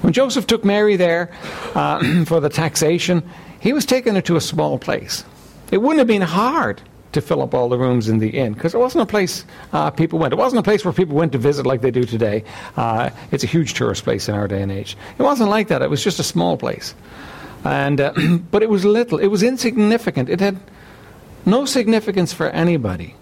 When 0.00 0.12
Joseph 0.12 0.48
took 0.48 0.64
Mary 0.64 0.96
there 0.96 1.30
uh, 1.76 2.24
for 2.24 2.40
the 2.40 2.48
taxation, 2.48 3.22
he 3.60 3.72
was 3.72 3.86
taking 3.86 4.16
her 4.16 4.22
to 4.22 4.34
a 4.34 4.40
small 4.40 4.80
place. 4.80 5.22
It 5.70 5.78
wouldn't 5.78 5.98
have 5.98 6.08
been 6.08 6.22
hard 6.22 6.82
to 7.12 7.20
fill 7.20 7.42
up 7.42 7.54
all 7.54 7.68
the 7.68 7.78
rooms 7.78 8.08
in 8.08 8.18
the 8.18 8.28
inn 8.28 8.52
because 8.52 8.74
it 8.74 8.78
wasn't 8.78 9.02
a 9.02 9.06
place 9.06 9.44
uh, 9.72 9.90
people 9.90 10.18
went. 10.18 10.32
It 10.32 10.36
wasn't 10.36 10.60
a 10.60 10.62
place 10.62 10.84
where 10.84 10.92
people 10.92 11.16
went 11.16 11.32
to 11.32 11.38
visit 11.38 11.66
like 11.66 11.80
they 11.80 11.90
do 11.90 12.04
today. 12.04 12.44
Uh, 12.76 13.10
it's 13.32 13.44
a 13.44 13.46
huge 13.46 13.74
tourist 13.74 14.04
place 14.04 14.28
in 14.28 14.34
our 14.34 14.46
day 14.46 14.62
and 14.62 14.70
age. 14.70 14.96
It 15.18 15.22
wasn't 15.22 15.50
like 15.50 15.68
that. 15.68 15.82
It 15.82 15.90
was 15.90 16.02
just 16.02 16.18
a 16.20 16.24
small 16.24 16.56
place, 16.56 16.94
and 17.64 18.00
uh, 18.00 18.12
but 18.50 18.62
it 18.62 18.70
was 18.70 18.84
little. 18.84 19.18
It 19.18 19.28
was 19.28 19.42
insignificant. 19.42 20.28
It 20.28 20.40
had 20.40 20.58
no 21.44 21.64
significance 21.64 22.32
for 22.32 22.48
anybody. 22.50 23.14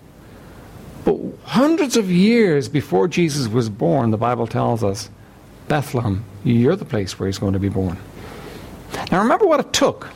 But 1.04 1.16
hundreds 1.44 1.96
of 1.96 2.10
years 2.10 2.68
before 2.68 3.08
Jesus 3.08 3.48
was 3.48 3.70
born, 3.70 4.10
the 4.10 4.18
Bible 4.18 4.46
tells 4.46 4.84
us, 4.84 5.08
Bethlehem, 5.68 6.24
you're 6.44 6.76
the 6.76 6.84
place 6.84 7.18
where 7.18 7.26
he's 7.26 7.38
going 7.38 7.54
to 7.54 7.58
be 7.58 7.68
born. 7.68 7.96
Now 9.10 9.22
remember 9.22 9.46
what 9.46 9.60
it 9.60 9.72
took 9.72 10.10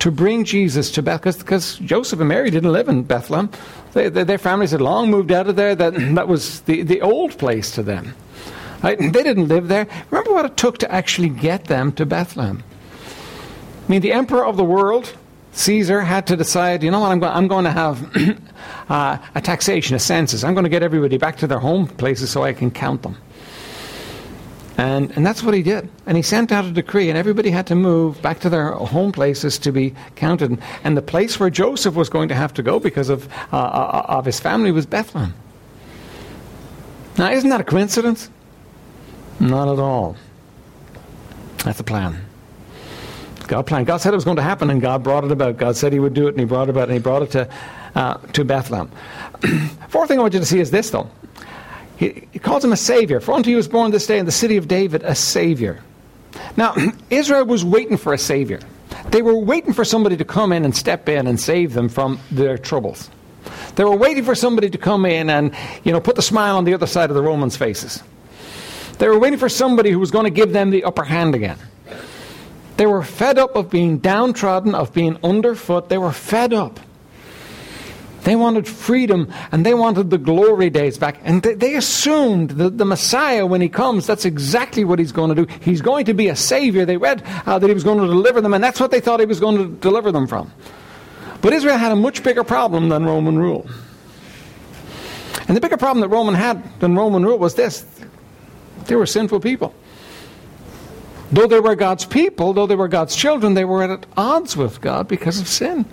to 0.00 0.10
bring 0.10 0.44
Jesus 0.44 0.90
to 0.92 1.02
Bethlehem, 1.02 1.38
because 1.40 1.76
Joseph 1.78 2.20
and 2.20 2.28
Mary 2.28 2.50
didn't 2.50 2.72
live 2.72 2.88
in 2.88 3.02
Bethlehem. 3.02 3.50
They, 3.92 4.08
they, 4.08 4.24
their 4.24 4.38
families 4.38 4.72
had 4.72 4.80
long 4.80 5.10
moved 5.10 5.32
out 5.32 5.48
of 5.48 5.56
there. 5.56 5.74
That, 5.74 5.94
that 6.14 6.28
was 6.28 6.60
the, 6.62 6.82
the 6.82 7.00
old 7.00 7.38
place 7.38 7.70
to 7.72 7.82
them. 7.82 8.14
Right? 8.82 8.98
They 8.98 9.22
didn't 9.22 9.48
live 9.48 9.68
there. 9.68 9.86
Remember 10.10 10.32
what 10.32 10.44
it 10.44 10.56
took 10.56 10.78
to 10.78 10.92
actually 10.92 11.30
get 11.30 11.64
them 11.64 11.92
to 11.92 12.06
Bethlehem. 12.06 12.62
I 13.86 13.90
mean, 13.90 14.00
the 14.00 14.12
emperor 14.12 14.44
of 14.44 14.56
the 14.56 14.64
world, 14.64 15.14
Caesar, 15.52 16.02
had 16.02 16.26
to 16.26 16.36
decide, 16.36 16.82
you 16.82 16.90
know 16.90 17.00
what, 17.00 17.12
I'm, 17.12 17.20
go- 17.20 17.28
I'm 17.28 17.48
going 17.48 17.64
to 17.64 17.70
have 17.70 18.16
uh, 18.88 19.18
a 19.34 19.40
taxation, 19.40 19.96
a 19.96 19.98
census. 19.98 20.44
I'm 20.44 20.54
going 20.54 20.64
to 20.64 20.70
get 20.70 20.82
everybody 20.82 21.18
back 21.18 21.36
to 21.38 21.46
their 21.46 21.58
home 21.58 21.86
places 21.86 22.30
so 22.30 22.42
I 22.42 22.52
can 22.52 22.70
count 22.70 23.02
them. 23.02 23.16
And, 24.78 25.10
and 25.16 25.24
that's 25.24 25.42
what 25.42 25.54
he 25.54 25.62
did. 25.62 25.88
And 26.04 26.16
he 26.16 26.22
sent 26.22 26.52
out 26.52 26.66
a 26.66 26.70
decree, 26.70 27.08
and 27.08 27.16
everybody 27.16 27.50
had 27.50 27.66
to 27.68 27.74
move 27.74 28.20
back 28.20 28.40
to 28.40 28.50
their 28.50 28.72
home 28.72 29.10
places 29.10 29.58
to 29.60 29.72
be 29.72 29.94
counted. 30.16 30.58
And 30.84 30.96
the 30.96 31.02
place 31.02 31.40
where 31.40 31.48
Joseph 31.48 31.94
was 31.94 32.10
going 32.10 32.28
to 32.28 32.34
have 32.34 32.52
to 32.54 32.62
go 32.62 32.78
because 32.78 33.08
of, 33.08 33.26
uh, 33.52 33.56
uh 33.56 34.06
of 34.08 34.26
his 34.26 34.38
family 34.38 34.72
was 34.72 34.84
Bethlehem. 34.84 35.34
Now, 37.16 37.30
isn't 37.30 37.48
that 37.48 37.62
a 37.62 37.64
coincidence? 37.64 38.30
Not 39.40 39.68
at 39.68 39.78
all. 39.78 40.16
That's 41.64 41.80
a 41.80 41.84
plan. 41.84 42.22
God 43.46 43.66
planned. 43.66 43.86
God 43.86 43.98
said 43.98 44.12
it 44.12 44.16
was 44.16 44.24
going 44.24 44.36
to 44.36 44.42
happen, 44.42 44.70
and 44.70 44.80
God 44.80 45.02
brought 45.02 45.24
it 45.24 45.30
about. 45.30 45.56
God 45.56 45.76
said 45.76 45.92
He 45.92 46.00
would 46.00 46.14
do 46.14 46.26
it, 46.26 46.30
and 46.30 46.40
He 46.40 46.44
brought 46.44 46.68
it 46.68 46.70
about, 46.70 46.84
and 46.84 46.92
He 46.92 46.98
brought 46.98 47.22
it 47.22 47.30
to, 47.32 47.48
uh, 47.94 48.14
to 48.14 48.44
Bethlehem. 48.44 48.90
Fourth 49.88 50.08
thing 50.08 50.18
I 50.18 50.22
want 50.22 50.34
you 50.34 50.40
to 50.40 50.46
see 50.46 50.60
is 50.60 50.70
this, 50.70 50.90
though. 50.90 51.08
He, 51.96 52.28
he 52.32 52.38
calls 52.38 52.64
him 52.64 52.72
a 52.72 52.76
savior. 52.76 53.20
For 53.20 53.32
unto 53.32 53.50
you 53.50 53.56
was 53.56 53.68
born 53.68 53.90
this 53.90 54.06
day 54.06 54.18
in 54.18 54.26
the 54.26 54.32
city 54.32 54.56
of 54.56 54.68
David 54.68 55.02
a 55.02 55.14
savior. 55.14 55.82
Now, 56.56 56.74
Israel 57.10 57.44
was 57.46 57.64
waiting 57.64 57.96
for 57.96 58.12
a 58.12 58.18
savior. 58.18 58.60
They 59.10 59.22
were 59.22 59.36
waiting 59.36 59.72
for 59.72 59.84
somebody 59.84 60.16
to 60.16 60.24
come 60.24 60.52
in 60.52 60.64
and 60.64 60.74
step 60.74 61.08
in 61.08 61.26
and 61.26 61.40
save 61.40 61.74
them 61.74 61.88
from 61.88 62.18
their 62.30 62.58
troubles. 62.58 63.10
They 63.76 63.84
were 63.84 63.96
waiting 63.96 64.24
for 64.24 64.34
somebody 64.34 64.70
to 64.70 64.78
come 64.78 65.06
in 65.06 65.30
and, 65.30 65.54
you 65.84 65.92
know, 65.92 66.00
put 66.00 66.16
the 66.16 66.22
smile 66.22 66.56
on 66.56 66.64
the 66.64 66.74
other 66.74 66.86
side 66.86 67.10
of 67.10 67.16
the 67.16 67.22
Romans' 67.22 67.56
faces. 67.56 68.02
They 68.98 69.08
were 69.08 69.18
waiting 69.18 69.38
for 69.38 69.48
somebody 69.48 69.90
who 69.90 69.98
was 69.98 70.10
going 70.10 70.24
to 70.24 70.30
give 70.30 70.52
them 70.52 70.70
the 70.70 70.84
upper 70.84 71.04
hand 71.04 71.34
again. 71.34 71.58
They 72.76 72.86
were 72.86 73.02
fed 73.02 73.38
up 73.38 73.56
of 73.56 73.70
being 73.70 73.98
downtrodden, 73.98 74.74
of 74.74 74.92
being 74.92 75.18
underfoot. 75.22 75.88
They 75.88 75.98
were 75.98 76.12
fed 76.12 76.52
up. 76.52 76.80
They 78.26 78.34
wanted 78.34 78.66
freedom 78.66 79.32
and 79.52 79.64
they 79.64 79.72
wanted 79.72 80.10
the 80.10 80.18
glory 80.18 80.68
days 80.68 80.98
back. 80.98 81.20
And 81.22 81.44
they, 81.44 81.54
they 81.54 81.76
assumed 81.76 82.50
that 82.50 82.76
the 82.76 82.84
Messiah, 82.84 83.46
when 83.46 83.60
he 83.60 83.68
comes, 83.68 84.04
that's 84.04 84.24
exactly 84.24 84.82
what 84.82 84.98
he's 84.98 85.12
going 85.12 85.32
to 85.32 85.46
do. 85.46 85.54
He's 85.60 85.80
going 85.80 86.06
to 86.06 86.12
be 86.12 86.26
a 86.26 86.34
savior. 86.34 86.84
They 86.84 86.96
read 86.96 87.22
uh, 87.46 87.60
that 87.60 87.68
he 87.68 87.72
was 87.72 87.84
going 87.84 88.00
to 88.00 88.06
deliver 88.08 88.40
them, 88.40 88.52
and 88.52 88.64
that's 88.64 88.80
what 88.80 88.90
they 88.90 88.98
thought 88.98 89.20
he 89.20 89.26
was 89.26 89.38
going 89.38 89.58
to 89.58 89.68
deliver 89.68 90.10
them 90.10 90.26
from. 90.26 90.52
But 91.40 91.52
Israel 91.52 91.76
had 91.76 91.92
a 91.92 91.96
much 91.96 92.24
bigger 92.24 92.42
problem 92.42 92.88
than 92.88 93.04
Roman 93.04 93.38
rule. 93.38 93.70
And 95.46 95.56
the 95.56 95.60
bigger 95.60 95.76
problem 95.76 96.00
that 96.00 96.08
Roman 96.08 96.34
had 96.34 96.80
than 96.80 96.96
Roman 96.96 97.24
rule 97.24 97.38
was 97.38 97.54
this 97.54 97.86
they 98.86 98.96
were 98.96 99.06
sinful 99.06 99.38
people. 99.38 99.72
Though 101.30 101.46
they 101.46 101.60
were 101.60 101.76
God's 101.76 102.04
people, 102.04 102.54
though 102.54 102.66
they 102.66 102.74
were 102.74 102.88
God's 102.88 103.14
children, 103.14 103.54
they 103.54 103.64
were 103.64 103.84
at 103.84 104.04
odds 104.16 104.56
with 104.56 104.80
God 104.80 105.06
because 105.06 105.40
of 105.40 105.46
sin. 105.46 105.84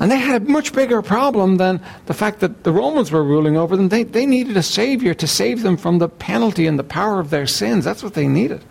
And 0.00 0.10
they 0.10 0.18
had 0.18 0.42
a 0.42 0.44
much 0.46 0.72
bigger 0.72 1.02
problem 1.02 1.58
than 1.58 1.78
the 2.06 2.14
fact 2.14 2.40
that 2.40 2.64
the 2.64 2.72
Romans 2.72 3.12
were 3.12 3.22
ruling 3.22 3.58
over 3.58 3.76
them. 3.76 3.90
They, 3.90 4.02
they 4.02 4.24
needed 4.24 4.56
a 4.56 4.62
Savior 4.62 5.12
to 5.12 5.26
save 5.26 5.62
them 5.62 5.76
from 5.76 5.98
the 5.98 6.08
penalty 6.08 6.66
and 6.66 6.78
the 6.78 6.84
power 6.84 7.20
of 7.20 7.28
their 7.28 7.46
sins. 7.46 7.84
That's 7.84 8.02
what 8.02 8.14
they 8.14 8.26
needed. 8.26 8.64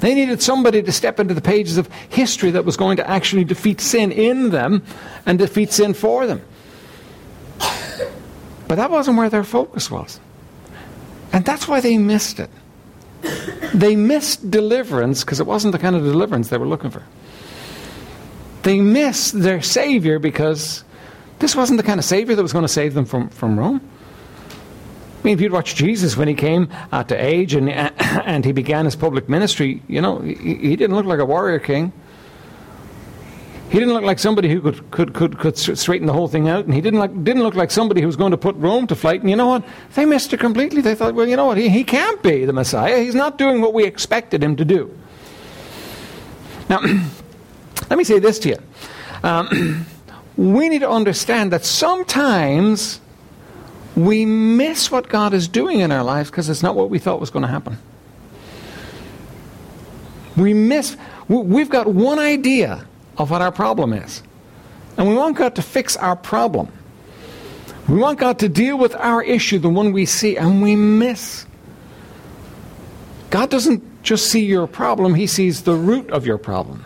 They 0.00 0.14
needed 0.14 0.42
somebody 0.42 0.82
to 0.82 0.92
step 0.92 1.18
into 1.18 1.32
the 1.32 1.40
pages 1.40 1.78
of 1.78 1.88
history 2.10 2.50
that 2.50 2.66
was 2.66 2.76
going 2.76 2.98
to 2.98 3.08
actually 3.08 3.44
defeat 3.44 3.80
sin 3.80 4.12
in 4.12 4.50
them 4.50 4.82
and 5.24 5.38
defeat 5.38 5.72
sin 5.72 5.94
for 5.94 6.26
them. 6.26 6.42
But 8.68 8.76
that 8.76 8.90
wasn't 8.90 9.16
where 9.16 9.30
their 9.30 9.44
focus 9.44 9.90
was. 9.90 10.20
And 11.32 11.44
that's 11.44 11.66
why 11.66 11.80
they 11.80 11.96
missed 11.96 12.40
it. 12.40 12.50
They 13.72 13.96
missed 13.96 14.50
deliverance 14.50 15.24
because 15.24 15.40
it 15.40 15.46
wasn't 15.46 15.72
the 15.72 15.78
kind 15.78 15.96
of 15.96 16.02
deliverance 16.02 16.48
they 16.48 16.58
were 16.58 16.66
looking 16.66 16.90
for. 16.90 17.02
They 18.62 18.80
missed 18.80 19.40
their 19.40 19.60
Savior 19.62 20.18
because 20.18 20.84
this 21.40 21.56
wasn't 21.56 21.78
the 21.78 21.82
kind 21.82 21.98
of 21.98 22.04
Savior 22.04 22.36
that 22.36 22.42
was 22.42 22.52
going 22.52 22.64
to 22.64 22.68
save 22.68 22.94
them 22.94 23.04
from, 23.04 23.28
from 23.30 23.58
Rome. 23.58 23.80
I 25.22 25.24
mean, 25.24 25.34
if 25.34 25.40
you'd 25.40 25.52
watch 25.52 25.74
Jesus 25.76 26.16
when 26.16 26.26
he 26.26 26.34
came 26.34 26.68
uh, 26.90 27.04
to 27.04 27.14
age 27.14 27.54
and, 27.54 27.70
and 27.70 28.44
he 28.44 28.52
began 28.52 28.84
his 28.84 28.96
public 28.96 29.28
ministry, 29.28 29.82
you 29.88 30.00
know, 30.00 30.18
he, 30.18 30.34
he 30.34 30.76
didn't 30.76 30.96
look 30.96 31.06
like 31.06 31.20
a 31.20 31.24
warrior 31.24 31.58
king. 31.58 31.92
He 33.70 33.78
didn't 33.78 33.94
look 33.94 34.02
like 34.02 34.18
somebody 34.18 34.50
who 34.50 34.60
could, 34.60 34.90
could, 34.90 35.14
could, 35.14 35.38
could 35.38 35.56
straighten 35.56 36.06
the 36.06 36.12
whole 36.12 36.28
thing 36.28 36.48
out, 36.48 36.66
and 36.66 36.74
he 36.74 36.80
didn't, 36.80 36.98
like, 36.98 37.24
didn't 37.24 37.42
look 37.42 37.54
like 37.54 37.70
somebody 37.70 38.02
who 38.02 38.06
was 38.06 38.16
going 38.16 38.32
to 38.32 38.36
put 38.36 38.54
Rome 38.56 38.86
to 38.88 38.94
flight. 38.94 39.22
And 39.22 39.30
you 39.30 39.36
know 39.36 39.46
what? 39.46 39.64
They 39.94 40.04
missed 40.04 40.32
it 40.34 40.40
completely. 40.40 40.82
They 40.82 40.94
thought, 40.94 41.14
well, 41.14 41.26
you 41.26 41.36
know 41.36 41.46
what? 41.46 41.56
He, 41.56 41.70
he 41.70 41.82
can't 41.82 42.22
be 42.22 42.44
the 42.44 42.52
Messiah. 42.52 42.98
He's 42.98 43.14
not 43.14 43.38
doing 43.38 43.62
what 43.62 43.72
we 43.72 43.84
expected 43.84 44.44
him 44.44 44.56
to 44.56 44.64
do. 44.64 44.94
Now, 46.68 46.80
Let 47.90 47.98
me 47.98 48.04
say 48.04 48.18
this 48.18 48.38
to 48.40 48.50
you. 48.50 48.58
Um, 49.22 49.86
we 50.36 50.68
need 50.68 50.80
to 50.80 50.90
understand 50.90 51.52
that 51.52 51.64
sometimes 51.64 53.00
we 53.94 54.24
miss 54.24 54.90
what 54.90 55.08
God 55.08 55.34
is 55.34 55.48
doing 55.48 55.80
in 55.80 55.92
our 55.92 56.02
lives 56.02 56.30
because 56.30 56.48
it's 56.48 56.62
not 56.62 56.74
what 56.74 56.90
we 56.90 56.98
thought 56.98 57.20
was 57.20 57.30
going 57.30 57.42
to 57.42 57.48
happen. 57.48 57.78
We 60.36 60.54
miss, 60.54 60.96
we've 61.28 61.68
got 61.68 61.86
one 61.86 62.18
idea 62.18 62.86
of 63.18 63.30
what 63.30 63.42
our 63.42 63.52
problem 63.52 63.92
is. 63.92 64.22
And 64.96 65.08
we 65.08 65.14
want 65.14 65.36
God 65.36 65.54
to 65.56 65.62
fix 65.62 65.96
our 65.96 66.16
problem. 66.16 66.70
We 67.88 67.96
want 67.96 68.18
God 68.18 68.38
to 68.38 68.48
deal 68.48 68.78
with 68.78 68.94
our 68.94 69.22
issue, 69.22 69.58
the 69.58 69.68
one 69.68 69.92
we 69.92 70.06
see, 70.06 70.36
and 70.36 70.62
we 70.62 70.76
miss. 70.76 71.46
God 73.30 73.50
doesn't 73.50 74.02
just 74.02 74.30
see 74.30 74.44
your 74.44 74.66
problem, 74.66 75.14
He 75.14 75.26
sees 75.26 75.62
the 75.62 75.74
root 75.74 76.10
of 76.10 76.26
your 76.26 76.38
problem. 76.38 76.84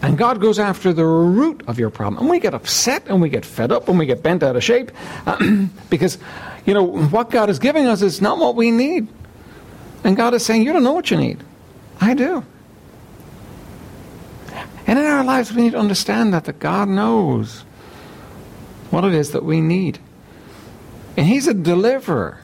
And 0.00 0.16
God 0.16 0.40
goes 0.40 0.58
after 0.58 0.92
the 0.92 1.04
root 1.04 1.62
of 1.66 1.78
your 1.78 1.90
problem. 1.90 2.22
And 2.22 2.30
we 2.30 2.38
get 2.38 2.54
upset 2.54 3.08
and 3.08 3.20
we 3.20 3.28
get 3.28 3.44
fed 3.44 3.72
up 3.72 3.88
and 3.88 3.98
we 3.98 4.06
get 4.06 4.22
bent 4.22 4.42
out 4.42 4.54
of 4.54 4.62
shape 4.62 4.92
because, 5.90 6.18
you 6.64 6.74
know, 6.74 6.84
what 6.84 7.30
God 7.30 7.50
is 7.50 7.58
giving 7.58 7.86
us 7.86 8.02
is 8.02 8.20
not 8.20 8.38
what 8.38 8.54
we 8.54 8.70
need. 8.70 9.08
And 10.04 10.16
God 10.16 10.34
is 10.34 10.44
saying, 10.44 10.62
You 10.62 10.72
don't 10.72 10.84
know 10.84 10.92
what 10.92 11.10
you 11.10 11.16
need. 11.16 11.42
I 12.00 12.14
do. 12.14 12.44
And 14.86 14.98
in 14.98 15.04
our 15.04 15.24
lives, 15.24 15.52
we 15.52 15.62
need 15.62 15.72
to 15.72 15.78
understand 15.78 16.32
that, 16.32 16.44
that 16.44 16.60
God 16.60 16.88
knows 16.88 17.64
what 18.90 19.04
it 19.04 19.12
is 19.12 19.32
that 19.32 19.44
we 19.44 19.60
need. 19.60 19.98
And 21.16 21.26
He's 21.26 21.46
a 21.48 21.54
deliverer. 21.54 22.40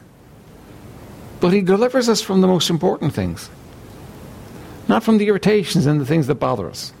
But 1.39 1.53
He 1.53 1.61
delivers 1.61 2.09
us 2.09 2.21
from 2.21 2.41
the 2.41 2.47
most 2.47 2.69
important 2.69 3.13
things, 3.13 3.49
not 4.87 5.03
from 5.03 5.17
the 5.17 5.27
irritations 5.27 5.85
and 5.85 5.99
the 5.99 6.05
things 6.05 6.27
that 6.27 6.35
bother 6.35 6.69
us. 6.69 6.93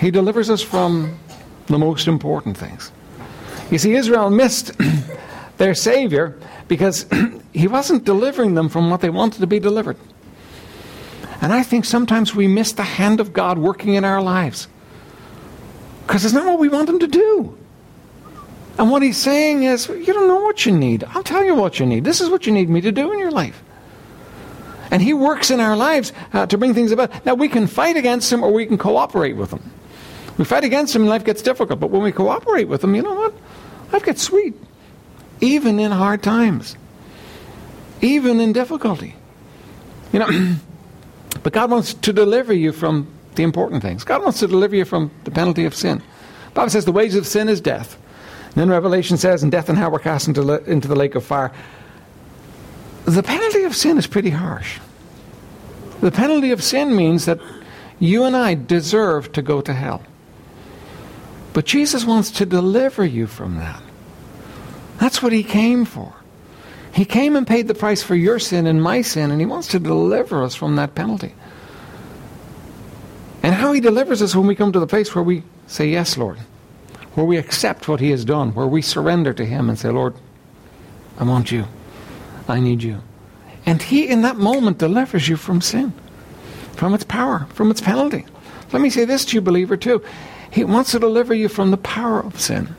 He 0.00 0.10
delivers 0.10 0.48
us 0.48 0.62
from 0.62 1.18
the 1.66 1.78
most 1.78 2.08
important 2.08 2.56
things. 2.56 2.90
You 3.70 3.78
see, 3.78 3.92
Israel 3.92 4.30
missed 4.30 4.72
their 5.58 5.74
Savior 5.74 6.38
because 6.68 7.06
he 7.52 7.68
wasn't 7.68 8.04
delivering 8.04 8.54
them 8.54 8.68
from 8.68 8.90
what 8.90 9.02
they 9.02 9.10
wanted 9.10 9.40
to 9.40 9.46
be 9.46 9.60
delivered. 9.60 9.98
And 11.42 11.52
I 11.52 11.62
think 11.62 11.84
sometimes 11.84 12.34
we 12.34 12.48
miss 12.48 12.72
the 12.72 12.82
hand 12.82 13.20
of 13.20 13.32
God 13.32 13.58
working 13.58 13.94
in 13.94 14.04
our 14.04 14.22
lives 14.22 14.68
because 16.06 16.24
it's 16.24 16.34
not 16.34 16.46
what 16.46 16.58
we 16.58 16.68
want 16.68 16.88
Him 16.88 16.98
to 16.98 17.06
do. 17.06 17.56
And 18.78 18.90
what 18.90 19.02
He's 19.02 19.16
saying 19.16 19.64
is, 19.64 19.88
you 19.88 20.12
don't 20.12 20.28
know 20.28 20.40
what 20.40 20.66
you 20.66 20.72
need. 20.72 21.04
I'll 21.10 21.22
tell 21.22 21.44
you 21.44 21.54
what 21.54 21.78
you 21.78 21.86
need. 21.86 22.04
This 22.04 22.20
is 22.20 22.28
what 22.28 22.46
you 22.46 22.52
need 22.52 22.68
me 22.68 22.80
to 22.80 22.92
do 22.92 23.12
in 23.12 23.18
your 23.18 23.30
life. 23.30 23.62
And 24.90 25.00
He 25.02 25.14
works 25.14 25.50
in 25.50 25.60
our 25.60 25.76
lives 25.76 26.12
uh, 26.32 26.46
to 26.46 26.58
bring 26.58 26.74
things 26.74 26.90
about. 26.90 27.24
Now, 27.24 27.34
we 27.34 27.48
can 27.48 27.66
fight 27.66 27.96
against 27.96 28.32
Him 28.32 28.42
or 28.42 28.52
we 28.52 28.66
can 28.66 28.76
cooperate 28.76 29.34
with 29.34 29.52
Him. 29.52 29.62
We 30.40 30.46
fight 30.46 30.64
against 30.64 30.94
them 30.94 31.02
and 31.02 31.10
life 31.10 31.22
gets 31.22 31.42
difficult. 31.42 31.80
But 31.80 31.90
when 31.90 32.00
we 32.00 32.12
cooperate 32.12 32.64
with 32.64 32.80
them, 32.80 32.94
you 32.94 33.02
know 33.02 33.12
what? 33.12 33.34
Life 33.92 34.06
gets 34.06 34.22
sweet. 34.22 34.54
Even 35.42 35.78
in 35.78 35.92
hard 35.92 36.22
times. 36.22 36.78
Even 38.00 38.40
in 38.40 38.54
difficulty. 38.54 39.14
You 40.14 40.20
know, 40.20 40.56
but 41.42 41.52
God 41.52 41.70
wants 41.70 41.92
to 41.92 42.14
deliver 42.14 42.54
you 42.54 42.72
from 42.72 43.06
the 43.34 43.42
important 43.42 43.82
things. 43.82 44.02
God 44.02 44.22
wants 44.22 44.40
to 44.40 44.46
deliver 44.46 44.74
you 44.74 44.86
from 44.86 45.10
the 45.24 45.30
penalty 45.30 45.66
of 45.66 45.74
sin. 45.74 45.98
The 45.98 46.54
Bible 46.54 46.70
says 46.70 46.86
the 46.86 46.92
wages 46.92 47.16
of 47.16 47.26
sin 47.26 47.50
is 47.50 47.60
death. 47.60 47.98
And 48.46 48.54
then 48.54 48.70
Revelation 48.70 49.18
says, 49.18 49.42
and 49.42 49.52
death 49.52 49.68
and 49.68 49.76
hell 49.76 49.90
were 49.90 49.98
cast 49.98 50.26
into, 50.26 50.40
le- 50.40 50.62
into 50.62 50.88
the 50.88 50.96
lake 50.96 51.16
of 51.16 51.22
fire. 51.22 51.52
The 53.04 53.22
penalty 53.22 53.64
of 53.64 53.76
sin 53.76 53.98
is 53.98 54.06
pretty 54.06 54.30
harsh. 54.30 54.78
The 56.00 56.10
penalty 56.10 56.50
of 56.50 56.62
sin 56.62 56.96
means 56.96 57.26
that 57.26 57.40
you 57.98 58.24
and 58.24 58.34
I 58.34 58.54
deserve 58.54 59.32
to 59.32 59.42
go 59.42 59.60
to 59.60 59.74
hell. 59.74 60.02
But 61.52 61.64
Jesus 61.64 62.04
wants 62.04 62.30
to 62.32 62.46
deliver 62.46 63.04
you 63.04 63.26
from 63.26 63.56
that. 63.56 63.82
That's 64.98 65.22
what 65.22 65.32
he 65.32 65.42
came 65.42 65.84
for. 65.84 66.14
He 66.92 67.04
came 67.04 67.36
and 67.36 67.46
paid 67.46 67.68
the 67.68 67.74
price 67.74 68.02
for 68.02 68.14
your 68.14 68.38
sin 68.38 68.66
and 68.66 68.82
my 68.82 69.02
sin, 69.02 69.30
and 69.30 69.40
he 69.40 69.46
wants 69.46 69.68
to 69.68 69.78
deliver 69.78 70.42
us 70.42 70.54
from 70.54 70.76
that 70.76 70.94
penalty. 70.94 71.34
And 73.42 73.54
how 73.54 73.72
he 73.72 73.80
delivers 73.80 74.20
us 74.22 74.34
when 74.34 74.46
we 74.46 74.54
come 74.54 74.72
to 74.72 74.80
the 74.80 74.86
place 74.86 75.14
where 75.14 75.24
we 75.24 75.42
say, 75.66 75.88
Yes, 75.88 76.16
Lord, 76.16 76.38
where 77.14 77.26
we 77.26 77.36
accept 77.36 77.88
what 77.88 78.00
he 78.00 78.10
has 78.10 78.24
done, 78.24 78.54
where 78.54 78.66
we 78.66 78.82
surrender 78.82 79.32
to 79.32 79.44
him 79.44 79.68
and 79.68 79.78
say, 79.78 79.88
Lord, 79.88 80.14
I 81.18 81.24
want 81.24 81.50
you. 81.50 81.66
I 82.48 82.60
need 82.60 82.82
you. 82.82 83.00
And 83.66 83.80
he, 83.80 84.08
in 84.08 84.22
that 84.22 84.36
moment, 84.36 84.78
delivers 84.78 85.28
you 85.28 85.36
from 85.36 85.60
sin, 85.60 85.92
from 86.74 86.94
its 86.94 87.04
power, 87.04 87.46
from 87.54 87.70
its 87.70 87.80
penalty. 87.80 88.26
Let 88.72 88.82
me 88.82 88.90
say 88.90 89.04
this 89.04 89.24
to 89.26 89.34
you, 89.36 89.40
believer, 89.40 89.76
too. 89.76 90.02
He 90.50 90.64
wants 90.64 90.92
to 90.92 90.98
deliver 90.98 91.32
you 91.34 91.48
from 91.48 91.70
the 91.70 91.76
power 91.76 92.20
of 92.20 92.40
sin. 92.40 92.74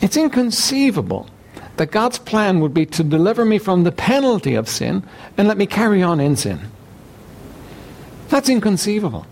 It's 0.00 0.16
inconceivable 0.16 1.28
that 1.76 1.90
God's 1.90 2.18
plan 2.18 2.60
would 2.60 2.72
be 2.72 2.86
to 2.86 3.04
deliver 3.04 3.44
me 3.44 3.58
from 3.58 3.84
the 3.84 3.92
penalty 3.92 4.54
of 4.54 4.68
sin 4.68 5.04
and 5.36 5.46
let 5.46 5.58
me 5.58 5.66
carry 5.66 6.02
on 6.02 6.20
in 6.20 6.36
sin. 6.36 6.60
That's 8.28 8.48
inconceivable. 8.48 9.26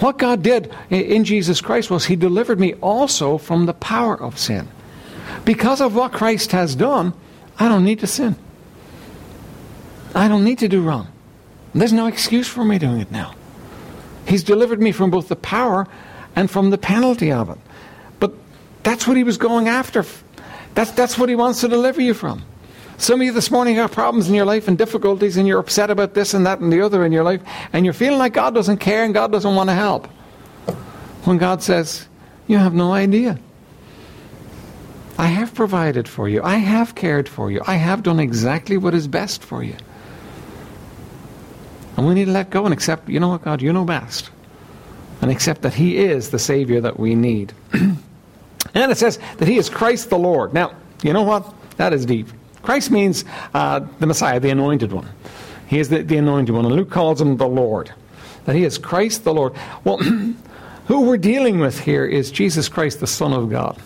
What 0.00 0.18
God 0.18 0.42
did 0.42 0.72
in 0.90 1.24
Jesus 1.24 1.60
Christ 1.60 1.90
was 1.90 2.04
He 2.04 2.14
delivered 2.14 2.60
me 2.60 2.74
also 2.74 3.38
from 3.38 3.66
the 3.66 3.74
power 3.74 4.20
of 4.20 4.38
sin. 4.38 4.68
Because 5.44 5.80
of 5.80 5.94
what 5.94 6.12
Christ 6.12 6.52
has 6.52 6.74
done, 6.74 7.14
I 7.58 7.68
don't 7.68 7.84
need 7.84 8.00
to 8.00 8.06
sin. 8.06 8.36
I 10.14 10.28
don't 10.28 10.44
need 10.44 10.58
to 10.60 10.68
do 10.68 10.82
wrong. 10.82 11.08
There's 11.74 11.92
no 11.92 12.06
excuse 12.06 12.48
for 12.48 12.64
me 12.64 12.78
doing 12.78 13.00
it 13.00 13.10
now. 13.10 13.34
He's 14.26 14.42
delivered 14.42 14.80
me 14.80 14.92
from 14.92 15.10
both 15.10 15.28
the 15.28 15.36
power 15.36 15.86
and 16.36 16.50
from 16.50 16.70
the 16.70 16.78
penalty 16.78 17.32
of 17.32 17.50
it. 17.50 17.58
But 18.20 18.32
that's 18.82 19.06
what 19.06 19.16
he 19.16 19.24
was 19.24 19.36
going 19.36 19.68
after. 19.68 20.04
That's, 20.74 20.90
that's 20.92 21.18
what 21.18 21.28
he 21.28 21.34
wants 21.34 21.60
to 21.62 21.68
deliver 21.68 22.00
you 22.00 22.14
from. 22.14 22.44
Some 22.98 23.20
of 23.20 23.26
you 23.26 23.32
this 23.32 23.50
morning 23.50 23.76
have 23.76 23.92
problems 23.92 24.28
in 24.28 24.34
your 24.34 24.44
life 24.44 24.66
and 24.66 24.76
difficulties, 24.76 25.36
and 25.36 25.46
you're 25.46 25.60
upset 25.60 25.88
about 25.88 26.14
this 26.14 26.34
and 26.34 26.44
that 26.46 26.58
and 26.58 26.72
the 26.72 26.80
other 26.80 27.04
in 27.04 27.12
your 27.12 27.22
life, 27.22 27.40
and 27.72 27.84
you're 27.84 27.94
feeling 27.94 28.18
like 28.18 28.32
God 28.32 28.54
doesn't 28.54 28.78
care 28.78 29.04
and 29.04 29.14
God 29.14 29.30
doesn't 29.30 29.54
want 29.54 29.70
to 29.70 29.74
help. 29.74 30.06
When 31.24 31.38
God 31.38 31.62
says, 31.62 32.08
You 32.48 32.58
have 32.58 32.74
no 32.74 32.92
idea. 32.92 33.38
I 35.16 35.26
have 35.26 35.52
provided 35.52 36.08
for 36.08 36.28
you. 36.28 36.42
I 36.42 36.56
have 36.56 36.94
cared 36.94 37.28
for 37.28 37.50
you. 37.50 37.60
I 37.66 37.74
have 37.74 38.04
done 38.04 38.20
exactly 38.20 38.76
what 38.76 38.94
is 38.94 39.08
best 39.08 39.42
for 39.42 39.62
you. 39.64 39.74
And 41.96 42.06
we 42.06 42.14
need 42.14 42.26
to 42.26 42.30
let 42.30 42.50
go 42.50 42.64
and 42.64 42.72
accept, 42.72 43.08
you 43.08 43.18
know 43.18 43.28
what, 43.28 43.42
God, 43.42 43.60
you 43.60 43.72
know 43.72 43.84
best. 43.84 44.30
And 45.20 45.30
accept 45.30 45.62
that 45.62 45.74
He 45.74 45.98
is 45.98 46.30
the 46.30 46.38
Savior 46.38 46.80
that 46.80 46.98
we 46.98 47.14
need. 47.14 47.52
and 47.72 48.92
it 48.92 48.98
says 48.98 49.18
that 49.38 49.48
He 49.48 49.58
is 49.58 49.68
Christ 49.68 50.10
the 50.10 50.18
Lord. 50.18 50.54
Now, 50.54 50.72
you 51.02 51.12
know 51.12 51.22
what? 51.22 51.52
That 51.76 51.92
is 51.92 52.06
deep. 52.06 52.28
Christ 52.62 52.90
means 52.90 53.24
uh, 53.54 53.80
the 53.98 54.06
Messiah, 54.06 54.40
the 54.40 54.50
anointed 54.50 54.92
one. 54.92 55.08
He 55.66 55.78
is 55.78 55.88
the, 55.88 56.02
the 56.02 56.16
anointed 56.16 56.54
one. 56.54 56.64
And 56.64 56.74
Luke 56.74 56.90
calls 56.90 57.20
him 57.20 57.36
the 57.36 57.48
Lord. 57.48 57.92
That 58.44 58.56
He 58.56 58.64
is 58.64 58.78
Christ 58.78 59.24
the 59.24 59.34
Lord. 59.34 59.54
Well, 59.84 59.98
who 60.86 61.02
we're 61.02 61.18
dealing 61.18 61.60
with 61.60 61.80
here 61.80 62.04
is 62.04 62.30
Jesus 62.30 62.68
Christ, 62.68 63.00
the 63.00 63.06
Son 63.06 63.32
of 63.32 63.50
God. 63.50 63.80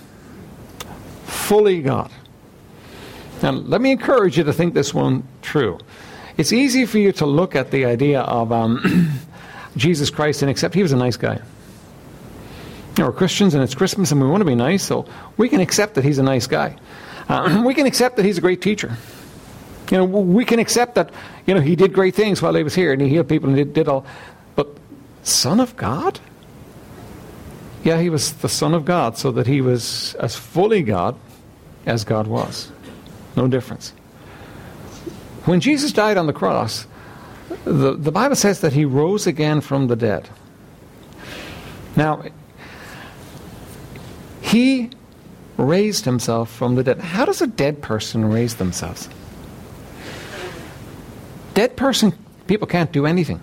Fully 1.24 1.82
God. 1.82 2.10
Now, 3.42 3.50
let 3.50 3.80
me 3.80 3.90
encourage 3.90 4.38
you 4.38 4.44
to 4.44 4.52
think 4.52 4.74
this 4.74 4.94
one 4.94 5.24
true. 5.42 5.78
It's 6.36 6.52
easy 6.52 6.86
for 6.86 6.98
you 6.98 7.12
to 7.12 7.26
look 7.26 7.56
at 7.56 7.72
the 7.72 7.84
idea 7.84 8.20
of 8.20 8.52
um, 8.52 9.10
Jesus 9.76 10.10
Christ 10.10 10.42
and 10.42 10.50
accept 10.50 10.74
he 10.74 10.82
was 10.82 10.92
a 10.92 10.96
nice 10.96 11.16
guy. 11.16 11.34
You 12.96 13.04
know, 13.04 13.06
we're 13.06 13.16
Christians 13.16 13.54
and 13.54 13.62
it's 13.62 13.74
Christmas 13.74 14.12
and 14.12 14.20
we 14.20 14.28
want 14.28 14.42
to 14.42 14.46
be 14.46 14.54
nice, 14.54 14.82
so 14.82 15.06
we 15.36 15.48
can 15.48 15.60
accept 15.60 15.94
that 15.94 16.04
he's 16.04 16.18
a 16.18 16.22
nice 16.22 16.46
guy. 16.46 16.76
Uh, 17.28 17.62
we 17.66 17.74
can 17.74 17.86
accept 17.86 18.16
that 18.16 18.24
he's 18.24 18.38
a 18.38 18.42
great 18.42 18.60
teacher. 18.60 18.96
You 19.90 19.98
know, 19.98 20.04
we 20.04 20.44
can 20.44 20.58
accept 20.58 20.94
that, 20.94 21.10
you 21.46 21.54
know, 21.54 21.60
he 21.60 21.76
did 21.76 21.92
great 21.92 22.14
things 22.14 22.40
while 22.40 22.54
he 22.54 22.62
was 22.62 22.74
here 22.74 22.92
and 22.92 23.02
he 23.02 23.08
healed 23.08 23.28
people 23.28 23.48
and 23.48 23.56
did, 23.56 23.74
did 23.74 23.88
all. 23.88 24.06
But, 24.56 24.68
Son 25.22 25.60
of 25.60 25.76
God? 25.76 26.18
Yeah, 27.84 28.00
he 28.00 28.10
was 28.10 28.32
the 28.34 28.48
Son 28.48 28.74
of 28.74 28.84
God, 28.84 29.18
so 29.18 29.32
that 29.32 29.46
he 29.46 29.60
was 29.60 30.14
as 30.14 30.36
fully 30.36 30.82
God 30.82 31.16
as 31.84 32.04
God 32.04 32.26
was. 32.26 32.70
No 33.36 33.48
difference. 33.48 33.92
When 35.44 35.60
Jesus 35.60 35.92
died 35.92 36.16
on 36.16 36.26
the 36.26 36.32
cross, 36.32 36.86
the, 37.64 37.94
the 37.94 38.12
Bible 38.12 38.36
says 38.36 38.60
that 38.60 38.72
he 38.72 38.84
rose 38.84 39.26
again 39.26 39.60
from 39.60 39.88
the 39.88 39.96
dead. 39.96 40.28
Now, 41.96 42.22
he 44.40 44.90
raised 45.56 46.04
himself 46.04 46.50
from 46.50 46.74
the 46.74 46.82
dead. 46.82 46.98
How 46.98 47.24
does 47.24 47.40
a 47.42 47.46
dead 47.46 47.82
person 47.82 48.24
raise 48.24 48.56
themselves? 48.56 49.08
Dead 51.54 51.76
person, 51.76 52.12
people 52.46 52.66
can't 52.66 52.92
do 52.92 53.06
anything. 53.06 53.40